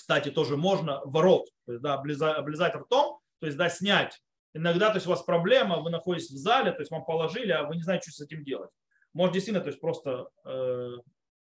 [0.00, 4.18] кстати, тоже можно в рот, то есть, да, облизать, облизать ртом, то есть да, снять
[4.52, 7.64] Иногда, то есть у вас проблема, вы находитесь в зале, то есть вам положили, а
[7.64, 8.70] вы не знаете, что с этим делать.
[9.12, 10.90] Может действительно, то есть просто э,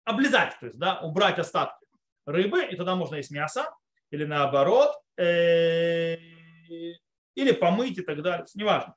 [0.04, 1.88] облизать, то есть, да, убрать остатки
[2.26, 3.66] рыбы, и тогда можно есть мясо,
[4.12, 6.16] или наоборот, э,
[7.34, 8.94] или помыть и так далее, неважно.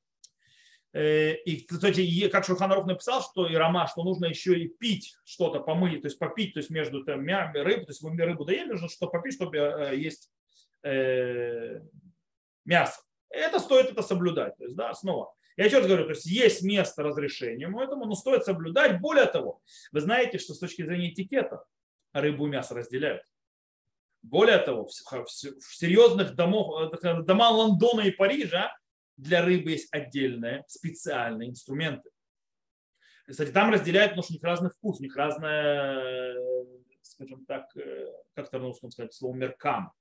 [0.95, 5.61] Э, и, кстати, как Шуханарух написал, что и Рома, что нужно еще и пить что-то,
[5.61, 8.89] помыть, то есть попить, то есть между там, рыбой, то есть вы рыбу доели, нужно
[8.89, 10.31] что попить, чтобы э, есть
[10.83, 11.81] э,
[12.65, 13.01] мясо
[13.35, 14.57] это стоит это соблюдать.
[14.57, 15.35] То есть, да, снова.
[15.57, 19.01] Я еще раз говорю, то есть есть место разрешения этому, но стоит соблюдать.
[19.01, 19.61] Более того,
[19.93, 21.65] вы знаете, что с точки зрения этикета
[22.13, 23.23] рыбу и мясо разделяют.
[24.23, 28.75] Более того, в серьезных домах, э, домах Лондона и Парижа
[29.17, 32.11] для рыбы есть отдельные специальные инструменты.
[33.27, 36.35] Кстати, там разделяют, потому что у них разный вкус, у них разное,
[37.03, 39.93] скажем так, э, как это на русском сказать, слово меркам.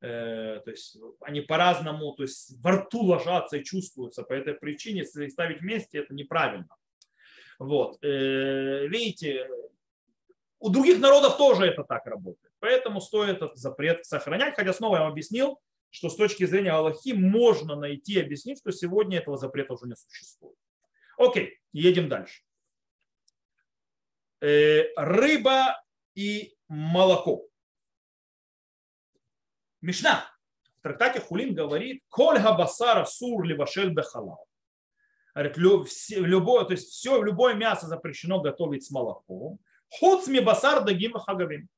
[0.00, 4.24] Э, то есть они по-разному, то есть во рту ложатся и чувствуются.
[4.24, 6.68] По этой причине, если ставить вместе, это неправильно.
[7.58, 8.02] Вот.
[8.02, 9.48] Э, видите,
[10.58, 12.52] у других народов тоже это так работает.
[12.58, 14.56] Поэтому стоит этот запрет сохранять.
[14.56, 19.18] Хотя снова я вам объяснил, что с точки зрения Аллахи можно найти объяснить, что сегодня
[19.18, 20.56] этого запрета уже не существует.
[21.16, 22.42] Окей, едем дальше.
[24.40, 25.82] Э, рыба
[26.14, 27.46] и молоко.
[29.80, 30.26] Мишна
[30.78, 34.46] в трактате Хулин говорит, коль габасара сур ливашель бехалал.
[35.34, 39.58] Говорит, любое, то есть все, любое мясо запрещено готовить с молоком.
[39.90, 41.68] Худ басар дагим хагавим.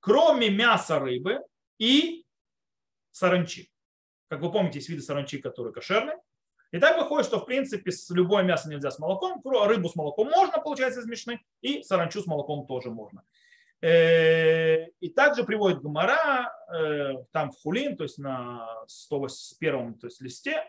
[0.00, 1.40] Кроме мяса рыбы
[1.78, 2.24] и
[3.12, 3.70] саранчи.
[4.28, 6.18] Как вы помните, есть виды саранчи, которые кошерные.
[6.72, 10.30] И так выходит, что в принципе с любое мясо нельзя с молоком, рыбу с молоком
[10.30, 13.22] можно, получается, из мешны, и саранчу с молоком тоже можно.
[13.82, 20.20] Э, и также приводит Гумара э, там в Хулин, то есть на 181 то есть,
[20.20, 20.64] листе,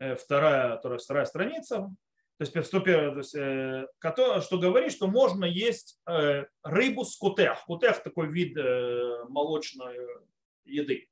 [0.00, 1.76] э, вторая, вторая, вторая страница,
[2.38, 5.98] то есть, 101, то есть что говорит, что можно есть
[6.62, 7.64] рыбу с кутех.
[7.64, 8.58] Кутех такой вид
[9.30, 9.96] молочной
[10.66, 11.08] еды.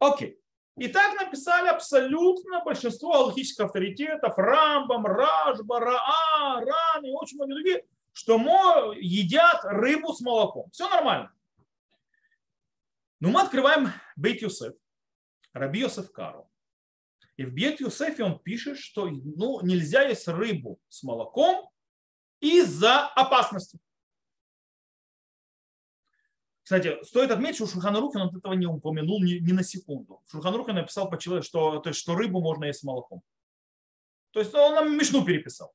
[0.00, 0.40] Окей.
[0.76, 7.86] И так написали абсолютно большинство аллахических авторитетов, Рамбам, Ражба, Раа, Ран и очень многие другие,
[8.12, 10.70] что едят рыбу с молоком.
[10.70, 11.32] Все нормально.
[13.20, 14.74] Но мы открываем Бейт Юсеф,
[15.52, 16.50] Раби Йосеф Кару.
[17.36, 21.68] И в Бейт Юсефе он пишет, что ну, нельзя есть рыбу с молоком
[22.40, 23.78] из-за опасности.
[26.70, 30.22] Кстати, стоит отметить, что Шурханарухин он этого не упомянул ни, ни на секунду.
[30.30, 33.22] Шурханарухин написал по человеку, что, то есть, что рыбу можно есть с молоком.
[34.30, 35.74] То есть он нам Мишну переписал.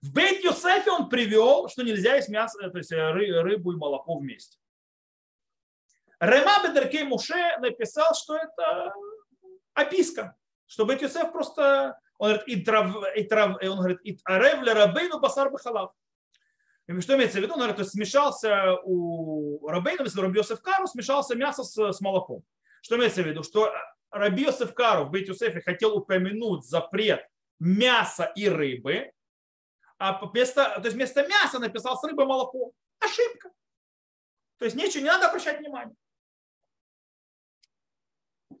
[0.00, 4.18] В Бейт Йосефе он привел, что нельзя есть мясо, то есть э, рыбу и молоко
[4.18, 4.56] вместе.
[6.20, 8.94] Рема Бедеркей Муше написал, что это
[9.74, 14.62] описка, что Бейт Йосеф просто, он говорит, и трав, и трав, он говорит, и арев
[14.62, 15.90] ле рабейну басар бахалав.
[16.98, 17.54] Что имеется в виду?
[17.54, 22.42] Говорит, то есть смешался у рабейна, если Раби Йосеф Кару, смешался мясо с, с молоком.
[22.82, 23.42] Что имеется в виду?
[23.44, 23.72] Что
[24.10, 27.24] Раби Йосеф Кару в Бейт Йосефе хотел упомянуть запрет
[27.60, 29.12] мяса и рыбы,
[29.98, 32.72] а вместо, то есть вместо мяса написал с рыбой молоко.
[32.98, 33.50] Ошибка.
[34.58, 35.94] То есть ничего, не надо обращать внимание.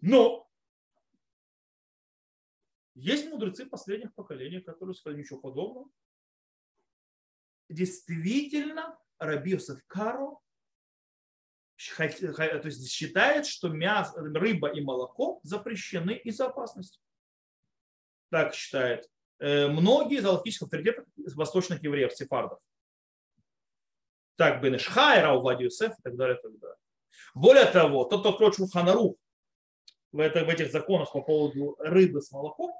[0.02, 0.48] Но
[2.94, 5.88] есть мудрецы последних поколений, которые сказали ничего подобного.
[7.70, 10.38] Действительно, Раби Йосеф Каро
[11.96, 17.00] то есть считает, что мясо, рыба и молоко запрещены из-за опасности.
[18.28, 19.08] Так считает
[19.40, 22.58] Э, многие из аллахических авторитетов восточных евреев, сефардов.
[24.36, 26.76] Так, Бен Ишхай, Раувади Юсеф и так далее, так далее.
[27.34, 28.54] Более того, тот, кто откроет
[30.20, 32.72] это, в этих законах по поводу рыбы с молоком,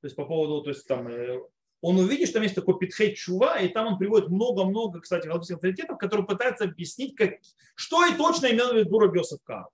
[0.00, 1.40] то есть по поводу, то есть там, э,
[1.86, 5.54] он увидит, что там есть такой питхей чува, и там он приводит много-много, кстати, аллахических
[5.54, 7.34] авторитетов, которые пытаются объяснить, как,
[7.76, 9.68] что и точно имел в виду Рабиосов Кар.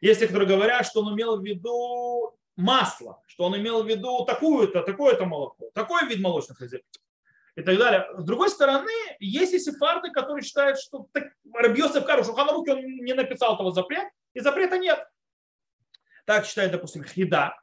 [0.00, 4.24] Есть те, которые говорят, что он имел в виду масло, что он имел в виду
[4.24, 6.82] такую-то, такое-то молоко, такой вид молочных изделий
[7.54, 8.04] и так далее.
[8.18, 8.90] С другой стороны,
[9.20, 14.10] есть и сефарды, которые считают, что так, Рабьосов Кару, Шуханруки он не написал этого запрета,
[14.32, 15.06] и запрета нет.
[16.24, 17.54] Так считает, допустим, Хида,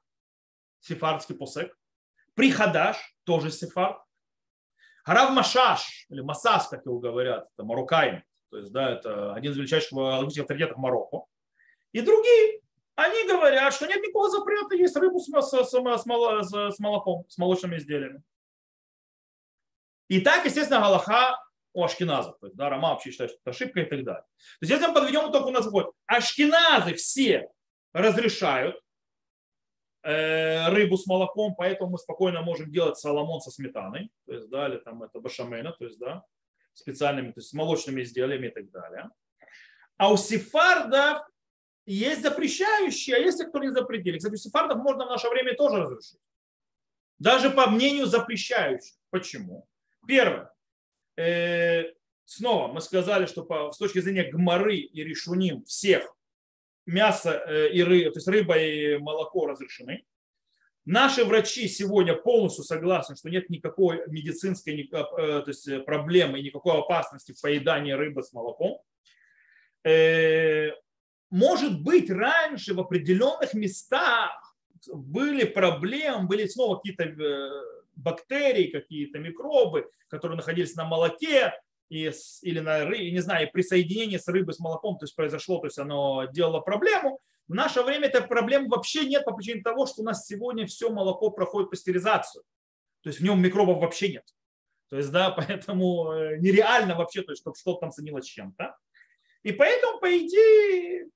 [0.80, 1.78] сефардский посек.
[2.36, 4.04] Прихадаш, тоже сефар.
[5.04, 9.58] Харав Машаш, или Масас, как его говорят, это мароккаин, то есть, да, это один из
[9.58, 11.26] величайших логических авторитетов Марокко.
[11.94, 12.62] И другие,
[12.96, 17.78] они говорят, что нет никакого запрета есть рыбу с, с, с, с, молоком, с молочными
[17.78, 18.22] изделиями.
[20.10, 21.40] И так, естественно, Галаха
[21.74, 22.38] у ашкеназов.
[22.40, 24.24] То есть, да, Рома вообще считает, что это ошибка и так далее.
[24.60, 27.50] То есть, если мы подведем итог, у нас выходит, ашкеназы все
[27.94, 28.82] разрешают
[30.04, 34.78] рыбу с молоком, поэтому мы спокойно можем делать соломон со сметаной, то есть, да, или
[34.78, 36.26] там это башамена, то есть, да,
[36.74, 39.10] специальными, то есть, молочными изделиями и так далее.
[39.98, 41.22] А у сефардов
[41.86, 44.18] есть запрещающие, а есть те, кто не запретили.
[44.18, 46.20] Кстати, у сефардов можно в наше время тоже разрешить.
[47.20, 48.96] Даже по мнению запрещающих.
[49.12, 49.68] Почему?
[50.08, 50.52] Первое.
[51.18, 51.94] Э,
[52.26, 56.16] снова мы сказали, что по, с точки зрения гморы и решуним всех
[56.86, 60.06] мясо э, и рыба, то есть рыба и молоко разрешены.
[60.86, 67.34] Наши врачи сегодня полностью согласны, что нет никакой медицинской э, то есть проблемы никакой опасности
[67.34, 68.82] в поедании рыбы с молоком.
[71.32, 74.56] Может быть, раньше в определенных местах
[74.94, 77.06] были проблемы, были снова какие-то
[77.96, 81.54] бактерии, какие-то микробы, которые находились на молоке
[81.92, 82.10] и,
[82.44, 85.78] или на не знаю, при соединении с рыбой с молоком, то есть произошло, то есть
[85.78, 87.20] оно делало проблему.
[87.50, 90.90] В наше время этой проблемы вообще нет по причине того, что у нас сегодня все
[90.90, 92.44] молоко проходит пастеризацию.
[93.04, 94.24] То есть в нем микробов вообще нет.
[94.90, 98.74] То есть, да, поэтому э, нереально вообще, то есть, чтобы что-то там ценилось чем-то.
[99.44, 101.10] И поэтому, по идее,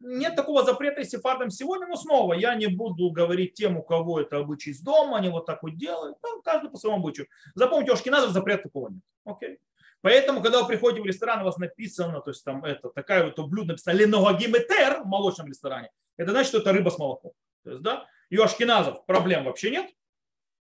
[0.00, 4.38] нет такого запрета сефардам сегодня, но снова я не буду говорить тем, у кого это
[4.38, 7.28] обычай из дома, они вот так вот делают, ну, каждый по своему обычаю.
[7.54, 9.02] Запомните, у Ашкиназов запрета такого нет.
[9.24, 9.58] Окей?
[10.02, 13.38] Поэтому, когда вы приходите в ресторан, у вас написано, то есть там это, такая вот
[13.48, 17.32] блюдо написано леногагиметер в молочном ресторане, это значит, что это рыба с молоком.
[17.64, 19.90] То есть, да, и у ашкеназов проблем вообще нет.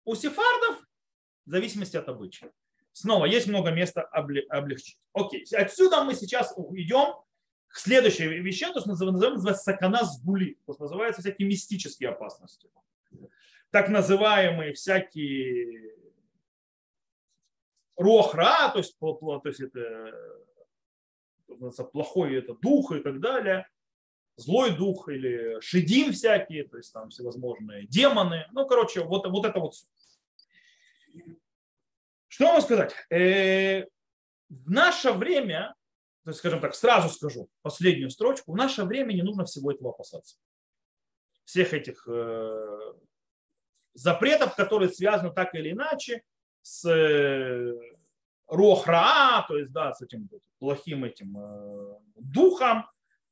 [0.05, 0.81] У сефардов
[1.45, 2.51] в зависимости от обычая.
[2.93, 4.97] Снова есть много места облегчить.
[5.13, 7.15] Окей, отсюда мы сейчас идем
[7.73, 12.69] Следующее вещь, то, что называется, называется сакана с були, то, что называется всякие мистические опасности.
[13.69, 15.93] Так называемые всякие
[17.97, 20.13] рохра, то есть, то есть это
[21.91, 23.67] плохой это дух и так далее,
[24.35, 28.47] злой дух или шедим всякие, то есть там всевозможные демоны.
[28.51, 29.73] Ну, короче, вот, вот это вот.
[32.27, 32.93] Что могу сказать?
[33.09, 33.85] Э,
[34.49, 35.75] в наше время
[36.27, 39.91] то есть, скажем так, сразу скажу последнюю строчку, в наше время не нужно всего этого
[39.91, 40.35] опасаться.
[41.45, 42.93] Всех этих э,
[43.93, 46.23] запретов, которые связаны так или иначе
[46.67, 47.73] с э,
[48.47, 52.85] рохра, то есть, да, с этим плохим этим э, духом,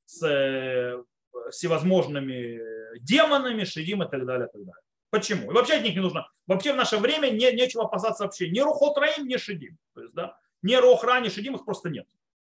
[0.06, 1.04] с э,
[1.52, 2.62] всевозможными
[3.00, 4.82] демонами, шидим и так далее, и так далее.
[5.10, 5.52] Почему?
[5.52, 6.32] И вообще от них не нужно.
[6.48, 8.50] Вообще в наше время не, нечего опасаться вообще.
[8.50, 9.78] Ни рухотраим, ни шидим.
[9.94, 12.08] То есть, да, ни рохра, ни шидим, их просто нет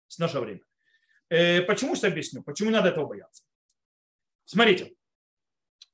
[0.07, 0.61] в наше время.
[1.67, 2.41] Почему сейчас объясню?
[2.41, 3.43] Почему надо этого бояться?
[4.45, 4.93] Смотрите,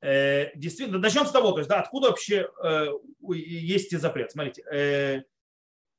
[0.02, 2.88] действительно, начнем с того, то есть, да, откуда вообще э,
[3.30, 4.32] есть запрет.
[4.32, 4.64] Смотрите,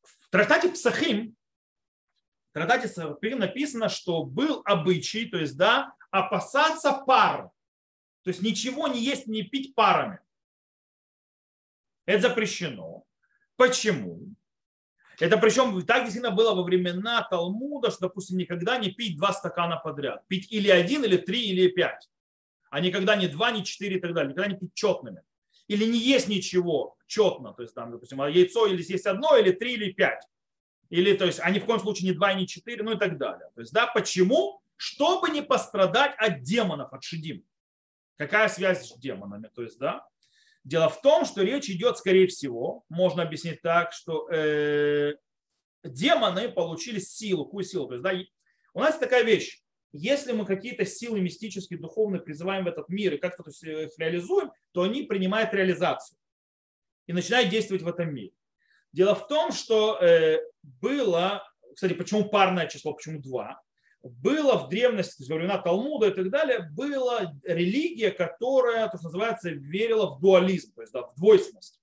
[0.03, 1.37] в трактате Псахим,
[2.51, 7.51] в трактате Псахим написано, что был обычай, то есть, да, опасаться пар.
[8.23, 10.19] То есть ничего не есть, не пить парами.
[12.07, 13.05] Это запрещено.
[13.57, 14.35] Почему?
[15.19, 19.77] Это причем так действительно было во времена Талмуда, что, допустим, никогда не пить два стакана
[19.77, 20.27] подряд.
[20.29, 22.09] Пить или один, или три, или пять.
[22.71, 24.33] А никогда не два, не четыре и так далее.
[24.33, 25.23] Никогда не пить четными.
[25.69, 27.53] Или не есть ничего четно.
[27.53, 30.23] То есть там, допустим, а яйцо или есть одно, или три, или пять.
[30.89, 33.51] Или, то есть, они в коем случае не два, не четыре, ну и так далее.
[33.55, 34.61] То есть, да, почему?
[34.77, 37.45] Чтобы не пострадать от демонов, от шидим.
[38.17, 39.51] Какая связь с демонами?
[39.55, 40.07] То есть, да,
[40.67, 45.15] Дело в том, что речь идет, скорее всего, можно объяснить так, что э,
[45.85, 47.45] демоны получили силу.
[47.45, 47.87] Какую силу?
[47.87, 48.13] То есть, да,
[48.75, 49.63] у нас такая вещь.
[49.97, 54.83] Если мы какие-то силы мистические, духовные призываем в этот мир и как-то их реализуем, то
[54.83, 56.19] они принимают реализацию
[57.07, 58.33] и начинают действовать в этом мире.
[58.93, 61.43] Дело в том, что э, было,
[61.75, 63.63] кстати, почему парное число, почему два?
[64.09, 69.51] было в древности, во времена Талмуда и так далее, была религия, которая, то, что называется,
[69.51, 71.81] верила в дуализм, то есть да, в двойственность.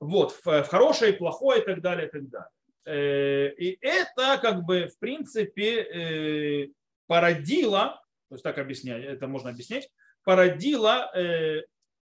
[0.00, 2.50] Вот, в, в хорошее и плохое и так далее, и так далее.
[2.84, 6.70] Э, и это, как бы, в принципе,
[7.04, 9.88] э, породило, то есть так объяснять, это можно объяснить,
[10.22, 11.62] породило э,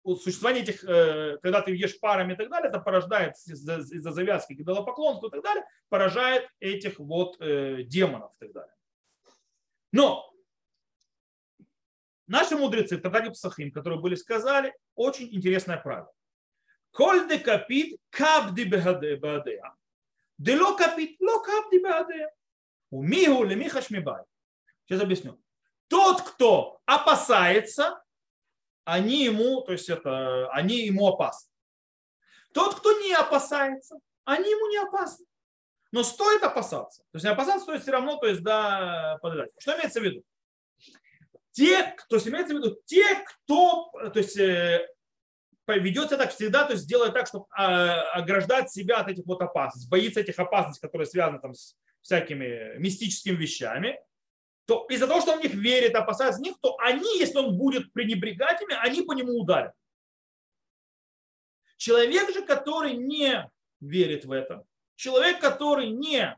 [0.05, 5.27] существование этих, когда ты ешь парами и так далее, это порождает из-за, из-за завязки идолопоклонства
[5.27, 8.73] и так далее, поражает этих вот демонов и так далее.
[9.91, 10.33] Но
[12.29, 16.13] наши мудрецы в Татаре Псахим, которые были сказали, очень интересное правило.
[16.93, 19.75] Коль де капит кабди беадея.
[20.39, 22.31] Дело капит ло кабди беадея.
[22.91, 24.23] Умигу лемиха шмибай.
[24.87, 25.41] Сейчас объясню.
[25.89, 28.03] Тот, кто опасается,
[28.85, 31.51] они ему, то есть это, они ему опасны.
[32.53, 35.27] Тот, кто не опасается, они ему не опасны.
[35.93, 37.03] Но стоит опасаться.
[37.11, 39.51] То есть не опасаться стоит все равно, то есть да, подождать.
[39.59, 40.23] Что имеется в виду?
[41.53, 44.87] Те, то есть имеется в виду те, кто, то есть э,
[45.67, 49.89] ведется так всегда, то есть делает так, чтобы а, ограждать себя от этих вот опасностей,
[49.89, 53.99] боится этих опасностей, которые связаны там с всякими мистическими вещами,
[54.67, 57.93] то из-за того, что он в них верит, опасается них, то они, если он будет
[57.93, 59.73] пренебрегать ими, они по нему ударят.
[61.77, 63.49] Человек же, который не
[63.81, 64.65] верит в это,
[64.97, 66.37] человек, который не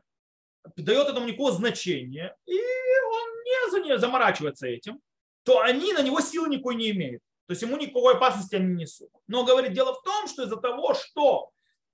[0.75, 5.01] дает этому никакого значения, и он не заморачивается этим,
[5.43, 7.23] то они на него силы никакой не имеют.
[7.47, 9.09] То есть ему никакой опасности они не несут.
[9.27, 11.51] Но говорит, дело в том, что из-за того, что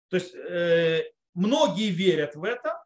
[0.10, 2.84] то есть, э, многие верят в это,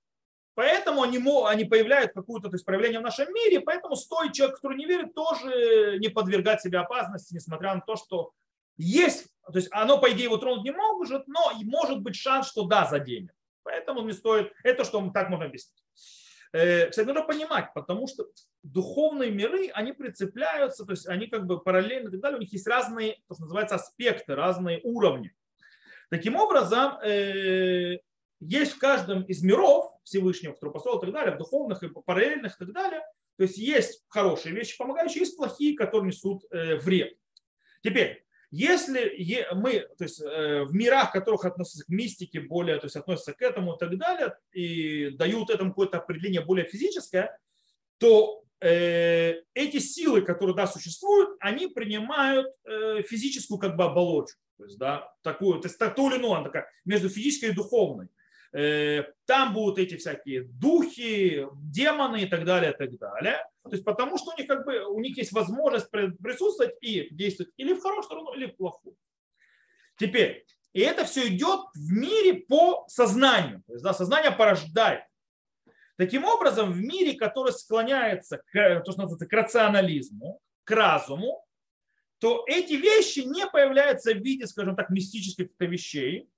[0.60, 4.78] поэтому они, они появляют какое-то то есть, проявление в нашем мире, поэтому стоит человек, который
[4.78, 8.34] не верит, тоже не подвергать себе опасности, несмотря на то, что
[8.76, 12.66] есть, то есть оно, по идее, его тронуть не может, но может быть шанс, что
[12.66, 13.34] да, заденет.
[13.64, 15.82] Поэтому не стоит, это что так можно объяснить.
[16.52, 18.26] Э, кстати, нужно понимать, потому что
[18.62, 22.52] духовные миры, они прицепляются, то есть они как бы параллельно и так далее, у них
[22.52, 25.34] есть разные, то, что называется, аспекты, разные уровни.
[26.10, 28.00] Таким образом, э,
[28.40, 32.56] есть в каждом из миров Всевышнего, который построил и так далее, в духовных и параллельных
[32.56, 33.02] и так далее,
[33.38, 37.18] то есть есть хорошие вещи помогающие, есть плохие, которые несут э, вред.
[37.82, 39.16] Теперь, если
[39.54, 43.42] мы, то есть э, в мирах, которых относятся к мистике, более, то есть относятся к
[43.42, 47.40] этому и так далее, и дают этому какое-то определение более физическое,
[47.98, 52.48] то э, эти силы, которые да, существуют, они принимают
[53.08, 54.42] физическую как бы оболочку.
[54.58, 58.10] То есть, да, такую, то есть так, то или иное, такая, между физической и духовной.
[58.52, 63.46] Там будут эти всякие духи, демоны и так далее, и так далее.
[63.64, 67.54] То есть потому что у них как бы у них есть возможность присутствовать и действовать
[67.58, 68.96] или в хорошую сторону, или в плохую.
[69.98, 73.62] Теперь, и это все идет в мире по сознанию.
[73.68, 75.04] То есть, да, сознание порождает.
[75.98, 81.46] Таким образом, в мире, который склоняется к, то, что называется, к рационализму, к разуму,
[82.20, 86.30] то эти вещи не появляются в виде, скажем так, мистических вещей,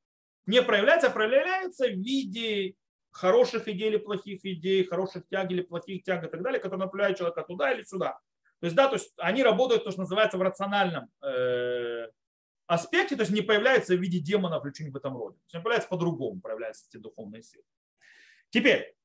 [0.45, 2.75] не проявляются, а проявляются в виде
[3.11, 7.17] хороших идей или плохих идей, хороших тяг или плохих тяг и так далее, которые направляют
[7.17, 8.19] человека туда или сюда.
[8.59, 12.07] То есть, да, то есть они работают, то, что называется, в рациональном э,
[12.67, 15.37] аспекте, то есть не появляются в виде демонов или в этом роде.
[15.37, 17.63] То есть они появляются по-другому, проявляются эти духовные силы.
[18.49, 18.95] Теперь,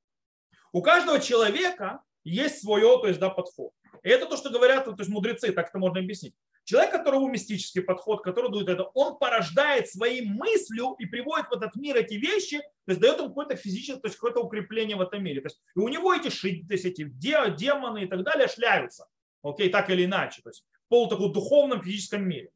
[0.72, 3.72] у каждого человека есть свое, то есть, да, подход.
[4.02, 6.34] И это то, что говорят то есть, мудрецы, так это можно объяснить.
[6.66, 11.76] Человек, которого мистический подход, который дует это, он порождает своей мыслью и приводит в этот
[11.76, 15.22] мир эти вещи, то есть дает ему какое-то физическое, то есть какое-то укрепление в этом
[15.22, 15.40] мире.
[15.42, 19.06] То есть, и у него эти, то есть, эти демоны и так далее шляются.
[19.44, 20.42] Окей, так или иначе.
[20.42, 22.50] То есть в полу духовном физическом мире.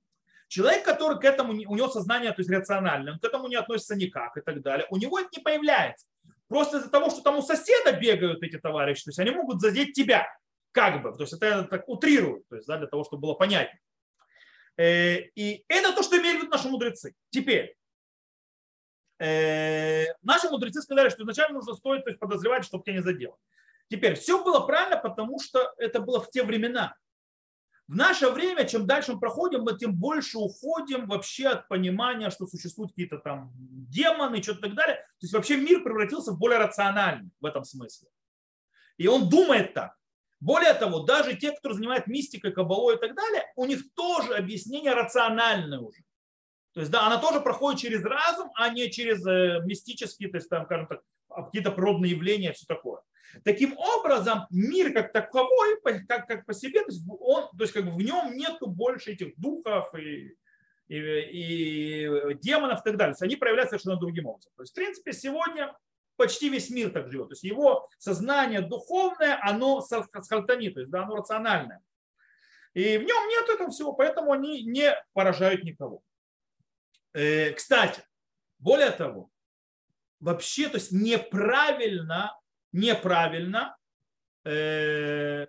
[0.49, 3.95] Человек, который к этому, у него сознание то есть рациональное, он к этому не относится
[3.95, 6.09] никак и так далее, у него это не появляется.
[6.49, 9.93] Просто из-за того, что там у соседа бегают эти товарищи, то есть они могут задеть
[9.93, 10.27] тебя,
[10.73, 11.13] как бы.
[11.13, 13.81] То есть это так утрируют, то есть, да, для того, чтобы было понятнее.
[14.81, 17.15] Э, и это то, что имели в виду наши мудрецы.
[17.29, 17.77] Теперь,
[19.19, 23.37] э, наши мудрецы сказали, что изначально нужно стоит то есть, подозревать, чтобы тебя не задело.
[23.91, 26.95] Теперь, все было правильно, потому что это было в те времена.
[27.89, 32.47] В наше время, чем дальше мы проходим, мы тем больше уходим вообще от понимания, что
[32.47, 34.97] существуют какие-то там демоны, что-то так далее.
[34.97, 38.09] То есть вообще мир превратился в более рациональный в этом смысле.
[38.97, 40.00] И он думает так.
[40.41, 44.95] Более того, даже те, кто занимает мистикой, кабалой и так далее, у них тоже объяснение
[44.95, 46.03] рациональное уже.
[46.73, 50.49] То есть, да, она тоже проходит через разум, а не через э, мистические, то есть,
[50.49, 53.03] там, скажем так, какие-то природные явления, все такое.
[53.45, 57.85] Таким образом, мир как таковой, как, как по себе, то есть, он, то есть как
[57.85, 60.37] бы в нем нету больше этих духов и,
[60.89, 63.15] и, и демонов и так далее.
[63.15, 64.53] То есть они проявляются совершенно другим образом.
[64.57, 65.77] То есть, в принципе, сегодня
[66.21, 67.29] почти весь мир так живет.
[67.29, 71.81] То есть его сознание духовное, оно схалтани, то есть да, оно рациональное.
[72.75, 76.03] И в нем нет этого всего, поэтому они не поражают никого.
[77.15, 78.03] Э, кстати,
[78.59, 79.31] более того,
[80.21, 82.39] вообще, то есть неправильно,
[82.71, 83.79] неправильно
[84.45, 85.47] э,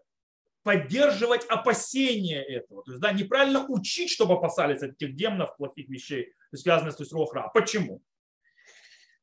[0.64, 2.82] поддерживать опасения этого.
[2.84, 7.52] То есть, да, неправильно учить, чтобы опасались этих демонов, плохих вещей, связанных с Рохра.
[7.54, 8.02] Почему?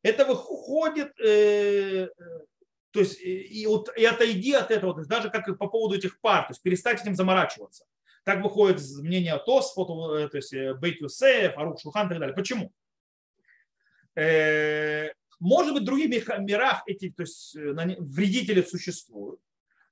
[0.02, 2.08] Это выходит, э, э,
[2.90, 6.20] то есть и, вот, и отойди от этого, то есть даже как по поводу этих
[6.20, 7.84] пар, то есть перестать этим заморачиваться.
[8.24, 12.36] Так выходит мнение ТОС, фото, э, то есть Бейт Юсеев, Арух Шухан и так далее.
[12.36, 12.72] Почему?
[14.14, 19.40] Э, может быть, в других мирах эти то есть, э, вредители существуют,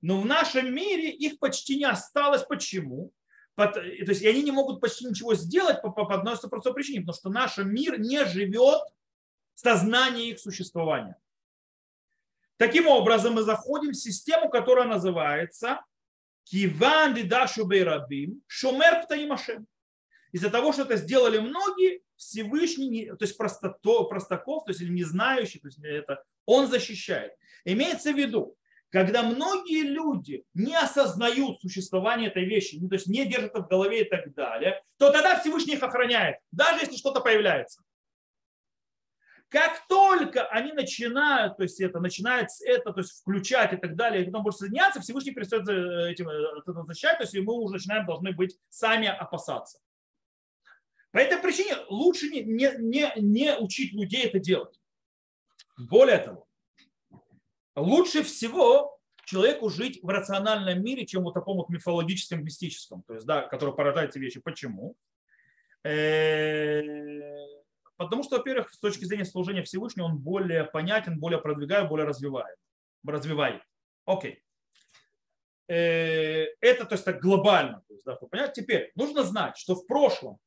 [0.01, 2.43] но в нашем мире их почти не осталось.
[2.43, 3.13] Почему?
[3.57, 7.15] То есть они не могут почти ничего сделать по, по, по одной простой причине, потому
[7.15, 8.83] что наш мир не живет
[9.57, 11.17] сознание их существования.
[12.57, 15.81] Таким образом, мы заходим в систему, которая называется
[16.45, 19.67] Киван Дидашу Бейрабим Шумер Птаимашем.
[20.33, 25.59] Из-за того, что это сделали многие, Всевышний, то есть простото, простаков, то есть не знающий,
[25.59, 27.33] то есть это, он защищает.
[27.65, 28.57] Имеется в виду,
[28.91, 34.03] когда многие люди не осознают существование этой вещи, ну, то есть не держат в голове
[34.03, 37.83] и так далее, то тогда Всевышний их охраняет, даже если что-то появляется.
[39.57, 44.23] Как только они начинают, то есть это начинает это, то есть включать и так далее,
[44.23, 48.33] и потом больше соединяться, Всевышний перестает этим это защищать, то есть мы уже начинаем должны
[48.33, 49.79] быть сами опасаться.
[51.11, 54.79] По этой причине лучше не, не, не, не учить людей это делать.
[55.79, 56.47] Более того,
[57.77, 63.25] лучше всего человеку жить в рациональном мире, чем вот таком вот мифологическом, мистическом, то есть,
[63.25, 64.39] да, который порождает эти вещи.
[64.39, 64.97] Почему?
[65.83, 66.83] Э,
[67.97, 72.57] Потому что, во-первых, с точки зрения служения Всевышнего, он более понятен, более продвигает, более развивает.
[73.07, 73.63] развивает.
[74.05, 74.43] Окей.
[75.69, 77.83] Э, это, то есть, так глобально.
[77.89, 78.53] То есть, да, понять.
[78.53, 80.39] Теперь нужно знать, что в прошлом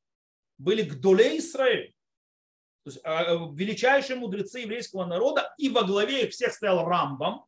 [0.58, 1.94] были Гдоле Израиль,
[2.84, 7.46] то есть а, величайшие мудрецы еврейского народа, и во главе их всех стоял Рамбам,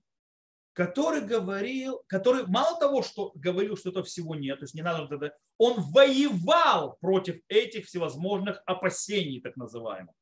[0.74, 5.08] который говорил, который мало того, что говорил, что этого всего нет, то есть не надо
[5.08, 10.16] тогда, он воевал против этих всевозможных опасений, так называемых.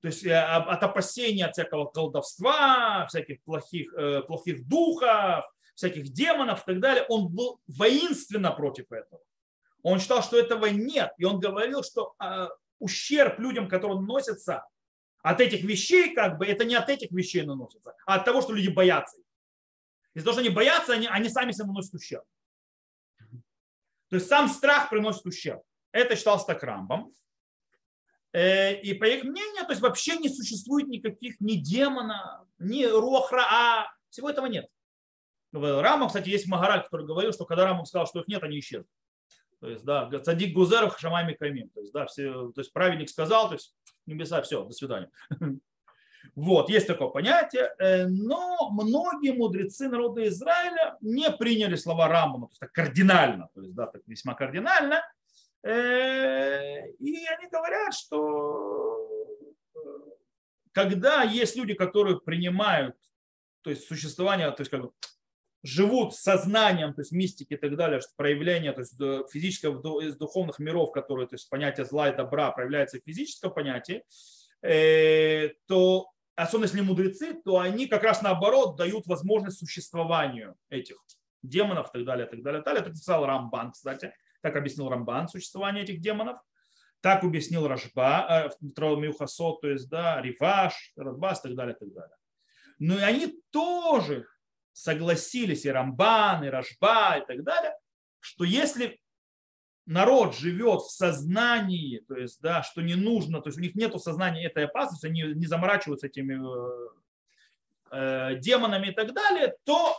[0.00, 6.62] То есть э, от опасения от всякого колдовства, всяких плохих, э, плохих духов, всяких демонов
[6.62, 9.22] и так далее, он был воинственно против этого.
[9.82, 11.12] Он считал, что этого нет.
[11.18, 12.48] И он говорил, что э,
[12.80, 14.64] ущерб людям, которые носятся
[15.22, 18.52] от этих вещей, как бы, это не от этих вещей наносится, а от того, что
[18.52, 19.21] люди боятся.
[20.14, 22.24] Из-за того, что они боятся, они, они сами себе наносят ущерб.
[24.08, 25.62] То есть сам страх приносит ущерб.
[25.90, 27.14] Это считалось так Рамбом.
[28.32, 33.42] Э, и по их мнению, то есть вообще не существует никаких ни демона, ни рохра,
[33.50, 34.68] а всего этого нет.
[35.52, 38.88] Рамбам, кстати, есть Магараль, который говорил, что когда Рамбам сказал, что их нет, они исчезли.
[39.60, 41.68] То есть, да, цадик Гузеров Шамами Камим.
[41.70, 43.74] То есть, да, все, то есть праведник сказал, то есть
[44.06, 45.10] небеса, все, до свидания.
[46.34, 52.52] Вот, есть такое понятие, э, но многие мудрецы народа Израиля не приняли слова Рамбама, то
[52.52, 55.02] есть так кардинально, то есть да, так весьма кардинально,
[55.62, 59.08] э, и они говорят, что
[59.74, 59.78] э,
[60.72, 62.96] когда есть люди, которые принимают
[63.62, 64.90] то есть существование, то есть как бы
[65.62, 68.96] живут сознанием, то есть мистики и так далее, что проявление то есть
[69.30, 74.02] физического из духовных миров, которые, то есть понятие зла и добра проявляется в физическом понятии,
[74.60, 80.96] то особенно если мудрецы, то они как раз наоборот дают возможность существованию этих
[81.42, 82.82] демонов и так далее, и так далее, и так далее.
[82.82, 84.14] Это писал Рамбан, кстати.
[84.40, 86.38] Так объяснил Рамбан существование этих демонов.
[87.00, 91.92] Так объяснил Рашба, э, Мюхасот, то есть, да, Риваш, Радбас и так далее, и так
[91.92, 92.16] далее.
[92.78, 94.26] Но и они тоже
[94.72, 97.74] согласились, и Рамбан, и Рашба, и так далее,
[98.20, 99.01] что если
[99.86, 104.00] народ живет в сознании, то есть, да, что не нужно, то есть у них нет
[104.00, 106.88] сознания этой опасности, они не заморачиваются этими э,
[107.90, 109.96] э, демонами и так далее, то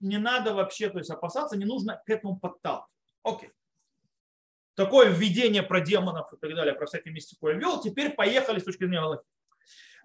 [0.00, 2.90] не надо вообще то есть, опасаться, не нужно к этому подталкивать.
[3.22, 3.50] Окей.
[4.74, 7.80] Такое введение про демонов и так далее, про всякие мистику я ввел.
[7.80, 9.24] Теперь поехали с точки зрения Галахи.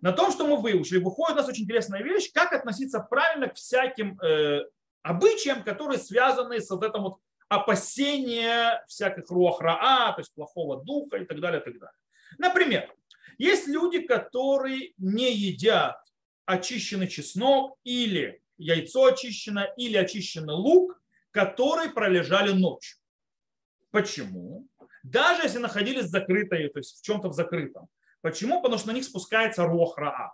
[0.02, 3.56] На том, что мы выучили, выходит у нас очень интересная вещь, как относиться правильно к
[3.56, 4.64] всяким э,
[5.04, 7.18] обычаям, которые связаны с вот этим вот
[7.52, 11.98] опасения всяких руахраа, то есть плохого духа и так далее, и так далее.
[12.38, 12.96] Например,
[13.38, 15.98] есть люди, которые не едят
[16.46, 22.98] очищенный чеснок или яйцо очищено, или очищенный лук, которые пролежали ночью.
[23.90, 24.66] Почему?
[25.04, 27.90] Даже если находились закрытые, то есть в чем-то в закрытом.
[28.22, 28.62] Почему?
[28.62, 30.34] Потому что на них спускается рохраа.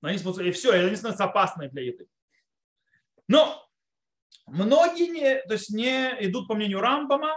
[0.00, 2.08] На них спускается, и все, и они становятся опасны для еды.
[3.28, 3.67] Но
[4.50, 7.34] Многие не, то есть не идут по мнению Рамбама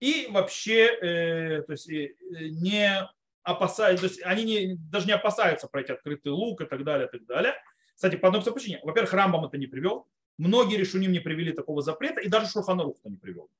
[0.00, 2.14] и вообще э, то есть, э,
[2.50, 3.08] не
[3.42, 7.10] опасаются, то есть они не, даже не опасаются пройти открытый лук и так далее, и
[7.10, 7.54] так далее.
[7.94, 8.80] Кстати, по одной причине.
[8.82, 10.08] Во-первых, Рамбам это не привел.
[10.38, 13.50] Многие решуним не привели такого запрета, и даже Шурханарух это не привел.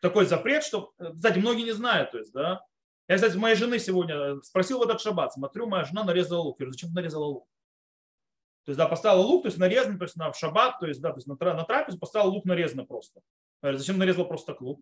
[0.00, 2.64] Такой запрет, что, кстати, многие не знают, то есть, да.
[3.06, 6.56] Я, кстати, моей жены сегодня спросил в этот шаббат, смотрю, моя жена нарезала лук.
[6.58, 7.48] Я говорю, зачем ты нарезала лук?
[8.64, 11.10] То есть, да, поставила лук, то есть нарезанный, то есть на шаббат, то есть, да,
[11.10, 13.20] то есть на, на трапезу поставила лук нарезанный просто.
[13.60, 14.80] Говорит, зачем нарезала просто лук?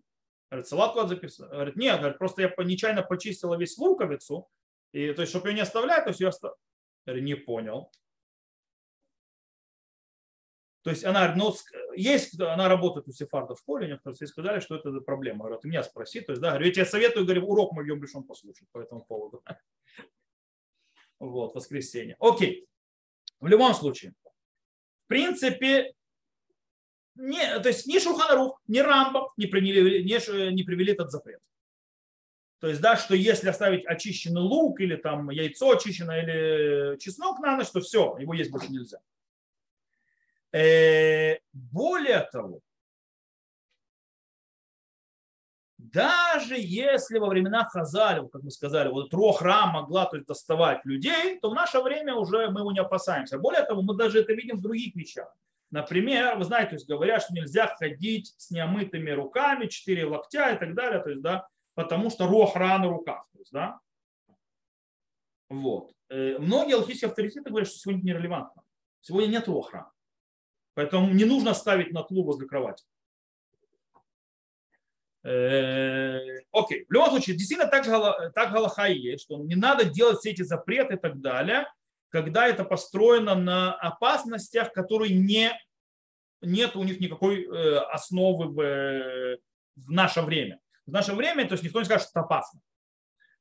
[0.49, 1.49] Говорит, салат куда записал?
[1.49, 4.47] Говорит, нет, говорит, просто я нечаянно почистила весь луковицу,
[4.93, 6.57] И, то есть, чтобы ее не оставлять, то есть ее оставлять.
[7.07, 7.91] Не понял.
[10.83, 11.53] То есть она, ну,
[11.95, 15.39] есть, она работает у сефардов в школе, некоторые все сказали, что это проблема.
[15.39, 16.21] Говорят, ты меня спроси.
[16.21, 19.43] То есть, да, говорю, я тебе советую, говорю, урок мы идем послушать по этому поводу.
[21.19, 22.17] Вот, воскресенье.
[22.19, 22.67] Окей.
[23.43, 24.13] В любом случае,
[25.03, 25.93] в принципе,
[27.15, 31.41] не, то есть ни Шуханарух, ни Рамбам не, приняли, не, не привели этот запрет.
[32.59, 37.57] То есть, да, что если оставить очищенный лук или там яйцо очищенное или чеснок на
[37.57, 38.99] ночь, то все, его есть больше нельзя.
[40.53, 42.61] Э, более того,
[45.93, 51.39] даже если во времена Хазалев, как мы сказали, вот трохра могла то есть, доставать людей,
[51.39, 53.37] то в наше время уже мы его не опасаемся.
[53.37, 55.31] Более того, мы даже это видим в других вещах.
[55.69, 60.57] Например, вы знаете, то есть говорят, что нельзя ходить с неомытыми руками, четыре локтя и
[60.57, 63.27] так далее, то есть, да, потому что рохра на руках.
[63.31, 63.79] То есть, да.
[65.49, 65.93] Вот.
[66.09, 68.63] Э, многие алхимические авторитеты говорят, что сегодня нерелевантно.
[69.01, 69.91] Сегодня нет рохра.
[70.73, 72.83] Поэтому не нужно ставить на тлу возле кровати.
[75.23, 76.19] Э,
[76.51, 77.85] окей, в любом случае, действительно так,
[78.33, 81.65] так Галаха есть, что не надо делать все эти запреты и так далее,
[82.09, 85.51] когда это построено на опасностях, которые не,
[86.41, 89.37] нет у них никакой э, основы в,
[89.77, 90.59] в наше время.
[90.85, 92.59] В наше время, то есть никто не скажет, что это опасно.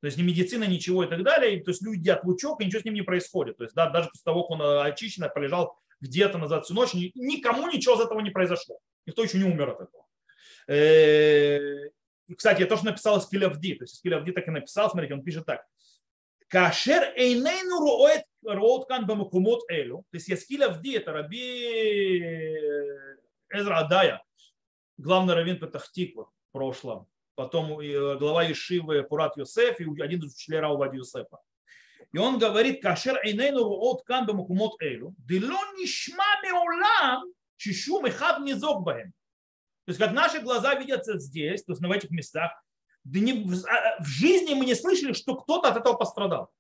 [0.00, 1.62] То есть ни медицина, ничего и так далее.
[1.62, 3.56] То есть люди едят лучок, и ничего с ним не происходит.
[3.56, 7.68] То есть да, даже после того, как он очищен, полежал где-то назад всю ночь, никому
[7.68, 8.78] ничего из этого не произошло.
[9.06, 10.06] Никто еще не умер от этого.
[10.68, 11.90] Э,
[12.36, 13.74] кстати, я тоже написал Скилявди.
[13.74, 15.64] То есть Скилявди так и написал, смотрите, он пишет так.
[16.48, 20.04] Кашер эйнейну роет роуткан бамакумот элю.
[20.10, 22.18] То есть Яскилявди, это раби
[23.50, 24.22] Эзра Адая,
[24.98, 30.60] главный раввин Петахтиква в прошлом, потом э, глава Ешивы Пурат Йосеф и один из учителей
[30.60, 31.38] Раувади Йосефа.
[32.12, 37.24] И он говорит, кашер эйнейну руот кан бамакумот эйлу, дило нишма меулам,
[37.56, 39.14] чишум эхад низок баем.
[39.84, 42.52] То есть, как наши глаза видятся здесь, то есть в этих местах,
[43.04, 46.50] да не, в а, а, жизни мы не слышали, что кто-то от этого пострадал.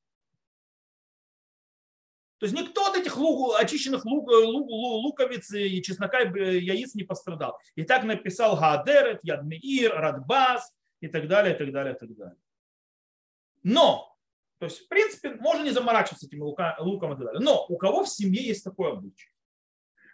[2.38, 7.04] То есть никто от этих лук, очищенных лук, лук, луковиц и чеснока и яиц не
[7.04, 7.56] пострадал.
[7.76, 12.36] И так написал Гадерет, Ядмеир, Радбас и так далее, и так далее, и так далее.
[13.62, 14.12] Но
[14.62, 17.40] то есть, в принципе, можно не заморачиваться этим лука, луком и так далее.
[17.40, 19.31] Но у кого в семье есть такой обычай?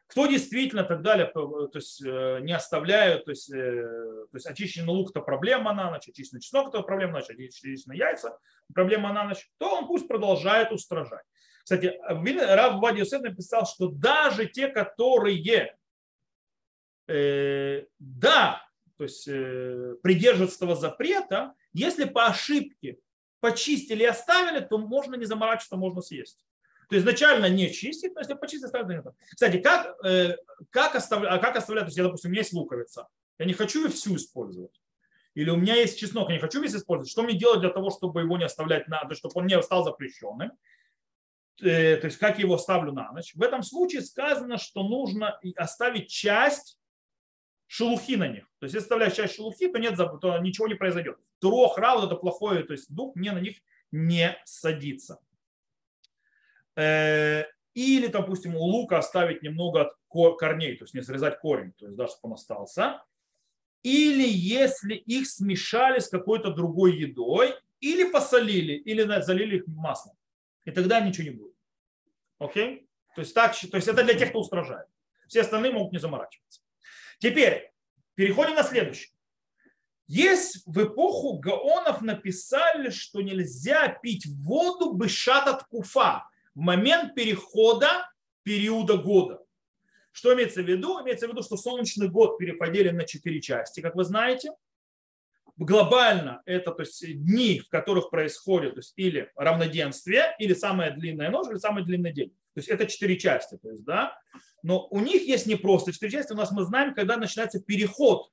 [0.09, 3.83] Кто действительно так далее, то есть э, не оставляют, то есть, э,
[4.31, 7.99] то есть очищенный лук это проблема на ночь, очищенный чеснок это проблема на ночь, очищенные
[7.99, 8.39] яйца
[8.75, 11.25] проблема на ночь, то он пусть продолжает устражать.
[11.63, 15.77] Кстати, Рав Вади написал, что даже те, которые
[17.07, 22.99] э, да, то есть э, придерживаются этого запрета, если по ошибке
[23.41, 26.47] почистили и оставили, то можно не заморачиваться, можно съесть.
[26.89, 29.07] То есть изначально не чистить, но если почистить, оставить, то нет.
[29.31, 30.37] Кстати, как, э,
[30.71, 33.09] как, оставлять, а как оставлять, то есть я, допустим, у меня есть луковица,
[33.39, 34.81] я не хочу ее всю использовать.
[35.35, 37.11] Или у меня есть чеснок, я не хочу весь использовать.
[37.11, 40.53] Что мне делать для того, чтобы его не оставлять на, чтобы он не стал запрещенным?
[41.63, 43.35] Э, то есть как я его ставлю на ночь?
[43.35, 46.79] В этом случае сказано, что нужно оставить часть
[47.67, 48.45] шелухи на них.
[48.59, 51.19] То есть если оставляешь часть шелухи, то, нет, то ничего не произойдет.
[51.39, 53.59] Турох, рауд, это плохое, то есть дух не на них
[53.93, 55.21] не садится.
[56.79, 61.87] Э, или, допустим, у лука оставить немного от корней, то есть не срезать корень, то
[61.87, 63.03] есть даже чтобы он остался.
[63.83, 70.17] Или если их смешали с какой-то другой едой, или посолили, или залили их маслом.
[70.65, 71.55] И тогда ничего не будет.
[72.39, 72.89] Окей?
[73.15, 74.87] То есть, так, то есть это для тех, кто устражает.
[75.27, 76.61] Все остальные могут не заморачиваться.
[77.19, 77.73] Теперь
[78.15, 79.13] переходим на следующее.
[80.07, 86.29] Есть в эпоху Гаонов написали, что нельзя пить воду бешат от куфа,
[86.59, 88.11] в момент перехода
[88.43, 89.41] периода года.
[90.11, 91.01] Что имеется в виду?
[91.03, 94.51] Имеется в виду, что солнечный год переподелен на четыре части, как вы знаете.
[95.57, 101.31] Глобально это то есть, дни, в которых происходит то есть, или равноденствие, или самая длинная
[101.31, 102.31] ночь, или самый длинный день.
[102.55, 103.57] То есть это четыре части.
[103.57, 104.19] То есть, да?
[104.65, 108.33] Но у них есть не просто четыре части, у нас мы знаем, когда начинается переход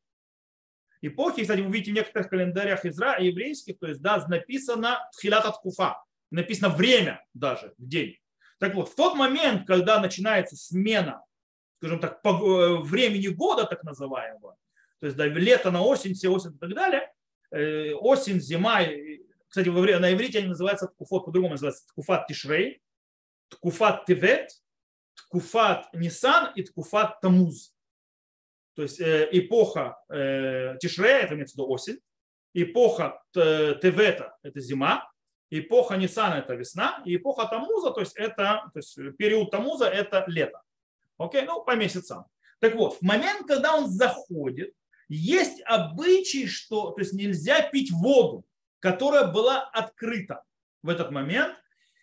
[1.03, 1.43] эпохи.
[1.43, 3.19] Кстати, вы видите в некоторых календарях изра...
[3.19, 8.17] еврейских, то есть да, написано хилат от куфа написано время даже в день.
[8.59, 11.23] Так вот, в тот момент, когда начинается смена,
[11.77, 12.29] скажем так, э,
[12.81, 14.55] времени года так называемого,
[14.99, 17.11] то есть да, лето на осень, все осень и так далее,
[17.51, 18.81] э, осень, зима,
[19.47, 22.81] кстати, на иврите они называются ткуфот, по-другому называются ткуфат тишрей,
[23.49, 24.49] ткуфат тевет,
[25.15, 27.73] ткуфат нисан и ткуфат тамуз.
[28.75, 31.99] То есть э, эпоха тишрея, это имеется в виду осень,
[32.53, 35.09] эпоха тевета, это зима,
[35.59, 40.23] Эпоха Ниссана– это весна, и эпоха Тамуза, то есть это то есть период Тамуза– это
[40.27, 40.61] лето.
[41.17, 42.25] Окей, ну по месяцам.
[42.59, 44.73] Так вот, в момент, когда он заходит,
[45.07, 48.43] есть обычай, что то есть нельзя пить воду,
[48.79, 50.43] которая была открыта
[50.81, 51.55] в этот момент.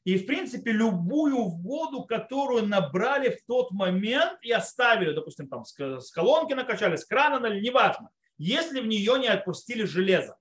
[0.04, 6.10] И, в принципе, любую воду, которую набрали в тот момент и оставили, допустим, там с
[6.10, 10.36] колонки накачали, с крана неважно, если в нее не отпустили железо,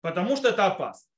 [0.00, 1.11] потому что это опасно.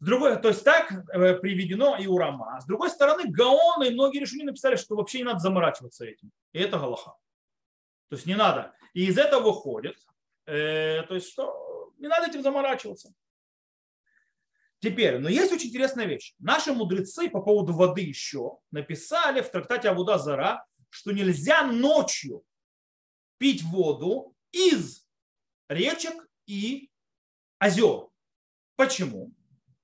[0.00, 2.58] С другой, то есть так э, приведено и у Рама.
[2.60, 6.30] С другой стороны, Гаон и многие решения написали, что вообще не надо заморачиваться этим.
[6.52, 7.12] И это Галаха.
[8.08, 8.72] То есть не надо.
[8.94, 9.96] И из этого выходит,
[10.46, 13.12] э, то есть что не надо этим заморачиваться.
[14.80, 16.34] Теперь, но есть очень интересная вещь.
[16.38, 22.42] Наши мудрецы по поводу воды еще написали в трактате Авуда Зара, что нельзя ночью
[23.36, 25.06] пить воду из
[25.68, 26.90] речек и
[27.58, 28.08] озер.
[28.76, 29.34] Почему?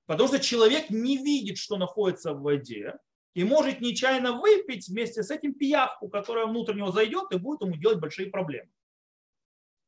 [0.07, 2.95] Потому что человек не видит, что находится в воде,
[3.35, 7.75] и может нечаянно выпить вместе с этим пиявку, которая внутрь него зайдет и будет ему
[7.75, 8.71] делать большие проблемы.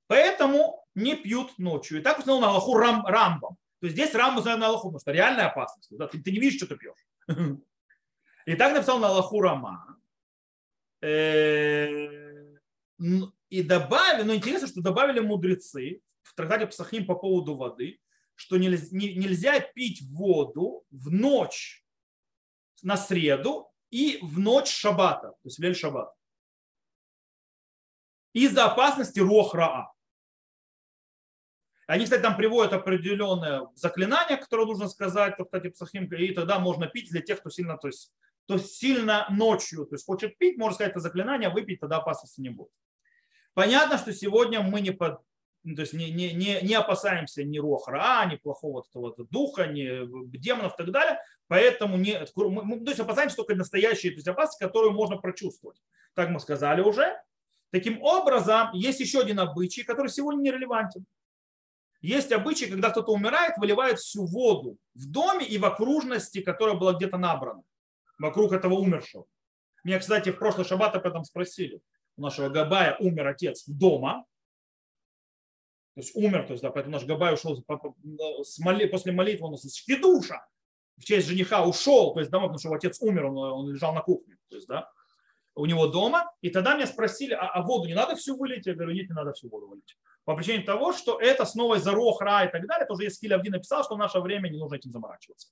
[0.06, 2.00] Поэтому не пьют ночью.
[2.00, 3.58] И так установил на Аллаху рам, Рамбам.
[3.80, 5.90] То есть здесь Рамбам установил на Аллаху, потому что реальная опасность.
[5.98, 6.08] Да?
[6.08, 7.08] Ты, ты не видишь, что ты пьешь.
[8.46, 9.98] И так написал на Аллаху Рама.
[11.02, 11.90] Э,
[13.50, 18.00] и добавили, но интересно, что добавили мудрецы в трактате Псахим по поводу воды,
[18.40, 21.86] что нельзя пить воду в ночь
[22.82, 26.14] на среду и в ночь шаббата, то есть в лель шаббат.
[28.32, 29.92] Из-за опасности рохраа.
[31.86, 36.88] Они, кстати, там приводят определенное заклинание, которое нужно сказать, то, кстати, псахим, и тогда можно
[36.88, 38.14] пить для тех, кто сильно, то есть,
[38.46, 42.50] то сильно ночью, то есть хочет пить, можно сказать это заклинание, выпить, тогда опасности не
[42.50, 42.72] будет.
[43.54, 45.20] Понятно, что сегодня мы не, под,
[45.64, 50.74] то есть не, не, не, не опасаемся ни рохра, ни плохого этого духа, ни демонов
[50.74, 54.94] и так далее, поэтому не, мы, то есть опасаемся только настоящей то есть опасности, которую
[54.94, 55.78] можно прочувствовать.
[56.16, 57.22] Так мы сказали уже.
[57.72, 61.06] Таким образом, есть еще один обычай, который сегодня не релевантен.
[62.02, 66.94] Есть обычай, когда кто-то умирает, выливает всю воду в доме и в окружности, которая была
[66.94, 67.62] где-то набрана,
[68.18, 69.26] вокруг этого умершего.
[69.84, 71.82] Меня, кстати, в прошлый шаббат об этом спросили.
[72.16, 74.26] У нашего Габая умер отец дома,
[76.00, 77.62] то есть умер, то есть, да, поэтому наш Габай ушел
[78.88, 80.46] после молитвы, он из душа
[80.98, 83.94] в честь жениха ушел, то есть домой, потому что его отец умер, он, он лежал
[83.94, 84.90] на кухне, то есть, да,
[85.56, 86.32] у него дома.
[86.42, 88.66] И тогда меня спросили, а, а воду не надо всю вылить?
[88.66, 89.98] Я говорю, нет, не надо всю воду вылить.
[90.26, 93.84] По причине того, что это снова из-за рохра и так далее, тоже есть Скиль написал,
[93.84, 95.50] что в наше время не нужно этим заморачиваться.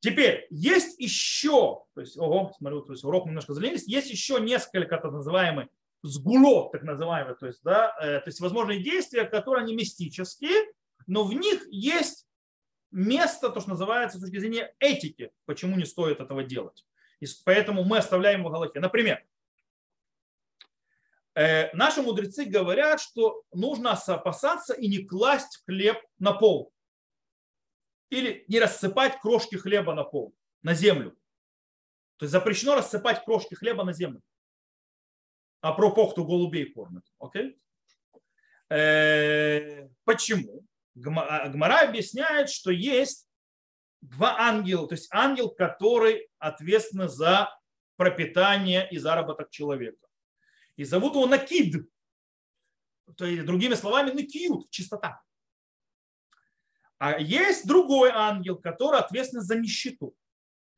[0.00, 4.96] Теперь, есть еще, то есть, ого, смотрю, то есть урок немножко заленились, есть еще несколько
[4.98, 5.68] так называемых
[6.02, 10.72] сгулот, так называемые, то есть, да, э, то есть возможные действия, которые они мистические,
[11.06, 12.26] но в них есть
[12.90, 16.84] место, то, что называется с точки зрения этики, почему не стоит этого делать.
[17.20, 18.80] И поэтому мы оставляем его в Галахе.
[18.80, 19.24] Например,
[21.34, 26.72] э, наши мудрецы говорят, что нужно опасаться и не класть хлеб на пол.
[28.10, 31.16] Или не рассыпать крошки хлеба на пол, на землю.
[32.16, 34.20] То есть запрещено рассыпать крошки хлеба на землю
[35.62, 37.04] а про похту голубей кормят.
[37.18, 37.58] Окей?
[38.68, 40.66] Э, почему?
[41.16, 43.26] А, Гмара объясняет, что есть
[44.00, 47.48] два ангела, то есть ангел, который ответственен за
[47.96, 50.06] пропитание и заработок человека.
[50.76, 51.88] И зовут его Накид.
[53.16, 55.22] То есть, другими словами, Накиют, чистота.
[56.98, 60.16] А есть другой ангел, который ответственен за нищету.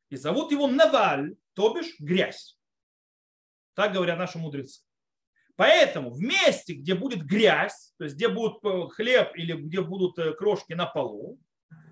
[0.09, 2.59] И зовут его Наваль, то бишь грязь.
[3.75, 4.81] Так говорят наши мудрецы.
[5.55, 10.17] Поэтому в месте, где будет грязь, то есть где будет э, хлеб или где будут
[10.19, 11.39] э, крошки на полу,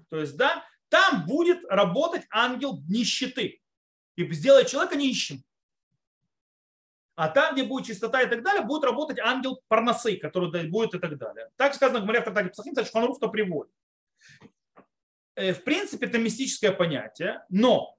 [0.10, 3.62] то есть, да, там будет работать ангел нищеты
[4.16, 5.44] и сделает человека нищим.
[7.16, 11.00] А там, где будет чистота и так далее, будет работать ангел парносы, который будет и
[11.00, 11.50] так далее.
[11.56, 13.74] Так сказано в Мария Тартаге Псахим, кстати, Шханруфта приводит.
[15.36, 17.96] Э, в принципе, это мистическое понятие, но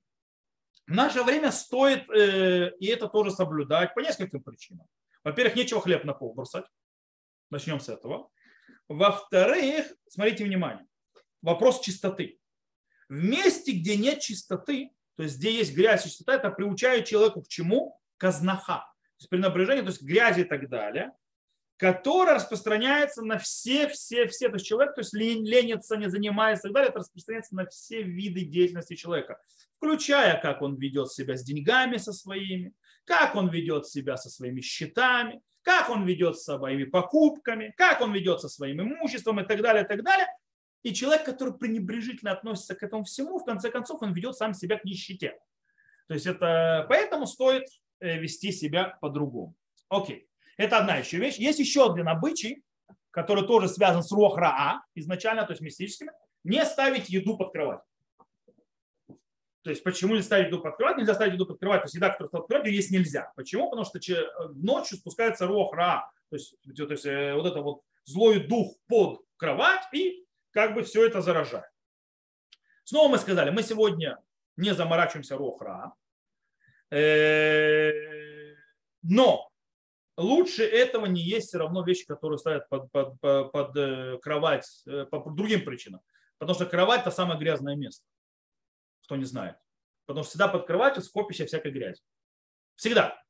[0.87, 4.87] в наше время стоит и это тоже соблюдать по нескольким причинам.
[5.23, 6.67] Во-первых, нечего хлеб на пол бросать.
[7.51, 8.31] Начнем с этого.
[8.89, 10.87] Во-вторых, смотрите внимание,
[11.41, 12.39] вопрос чистоты.
[13.09, 17.43] В месте, где нет чистоты, то есть где есть грязь и чистота, это приучает человеку
[17.43, 17.99] к чему?
[18.17, 18.79] Казнаха.
[18.79, 21.13] То есть пренебрежение, то есть грязи и так далее,
[21.85, 24.49] которая распространяется на все, все, все.
[24.49, 28.01] То есть человек, то есть ленится, не занимается и так далее, это распространяется на все
[28.01, 29.39] виды деятельности человека,
[29.77, 32.73] включая, как он ведет себя с деньгами со своими,
[33.05, 38.15] как он ведет себя со своими счетами, как он ведет с своими покупками, как он
[38.15, 40.27] ведет со своим имуществом и так далее, и так далее.
[40.85, 44.79] И человек, который пренебрежительно относится к этому всему, в конце концов, он ведет сам себя
[44.79, 45.37] к нищете.
[46.09, 47.65] То есть это поэтому стоит
[48.01, 49.55] э, вести себя по-другому.
[49.91, 50.27] Окей.
[50.57, 51.37] Это одна еще вещь.
[51.37, 52.63] Есть еще один обычай,
[53.11, 56.13] который тоже связан с рохраа изначально, то есть мистическими.
[56.43, 57.81] Не ставить еду под кровать.
[59.63, 60.99] То есть почему не ставить еду под кровать?
[60.99, 61.83] Нельзя ставить еду под кровать.
[61.83, 63.33] То есть еда, которая под кровать, есть нельзя.
[63.35, 63.71] Почему?
[63.71, 63.99] Потому что
[64.55, 66.11] ночью спускается рохра.
[66.29, 70.83] То есть, то есть э, вот это вот злой дух под кровать и как бы
[70.83, 71.71] все это заражает.
[72.85, 74.19] Снова мы сказали, мы сегодня
[74.57, 75.95] не заморачиваемся рохра.
[76.91, 77.93] Э,
[79.03, 79.51] но
[80.17, 84.85] лучше этого не есть все равно вещи, которые ставят под, под, под, под э, кровать
[85.11, 86.01] по другим причинам.
[86.39, 88.05] Потому что кровать это самое грязное место
[89.05, 89.57] кто не знает.
[90.07, 92.03] Потому что всегда под кроватью скопище всякой грязи.
[92.75, 93.21] Всегда.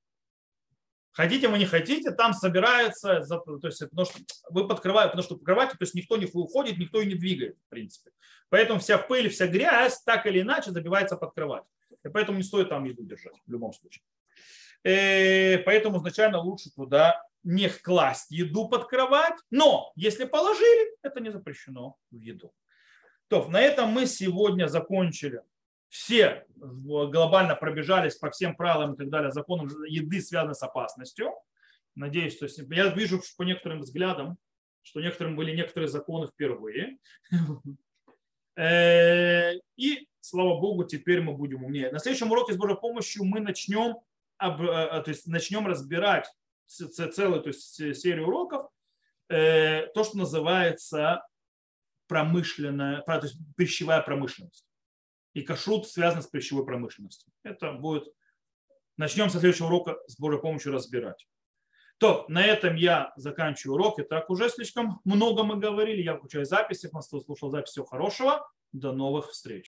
[1.12, 4.18] Хотите вы не хотите, там собирается, то есть, потому что
[4.50, 7.56] вы подкрываете, потому что под кроватью, то есть никто не уходит, никто и не двигает,
[7.66, 8.10] в принципе.
[8.48, 11.64] Поэтому вся пыль, вся грязь так или иначе забивается под кровать.
[12.04, 14.02] И поэтому не стоит там еду держать в любом случае.
[14.84, 21.30] Э, поэтому изначально лучше туда не класть еду под кровать, но если положили, это не
[21.30, 22.52] запрещено в еду.
[23.28, 25.40] То, на этом мы сегодня закончили
[25.94, 31.32] все глобально пробежались по всем правилам и так далее, законам еды, связанных с опасностью.
[31.94, 34.36] Надеюсь, то есть я вижу по некоторым взглядам,
[34.82, 36.98] что некоторым были некоторые законы впервые.
[38.56, 41.90] Э, и, слава Богу, теперь мы будем умнее.
[41.90, 43.96] На следующем уроке с Божьей помощью мы начнем,
[44.48, 46.28] э, то есть начнем разбирать
[46.66, 48.68] целую то есть серию уроков,
[49.28, 51.26] э, то, что называется
[52.06, 54.66] промышленная, то есть пищевая промышленность
[55.34, 57.32] и кашрут связан с пищевой промышленностью.
[57.42, 58.08] Это будет...
[58.96, 61.26] Начнем со следующего урока с Божьей помощью разбирать.
[61.98, 63.98] То, на этом я заканчиваю урок.
[63.98, 66.02] И так уже слишком много мы говорили.
[66.02, 66.86] Я включаю записи.
[66.86, 68.48] Если слушал запись, всего хорошего.
[68.72, 69.62] До новых встреч.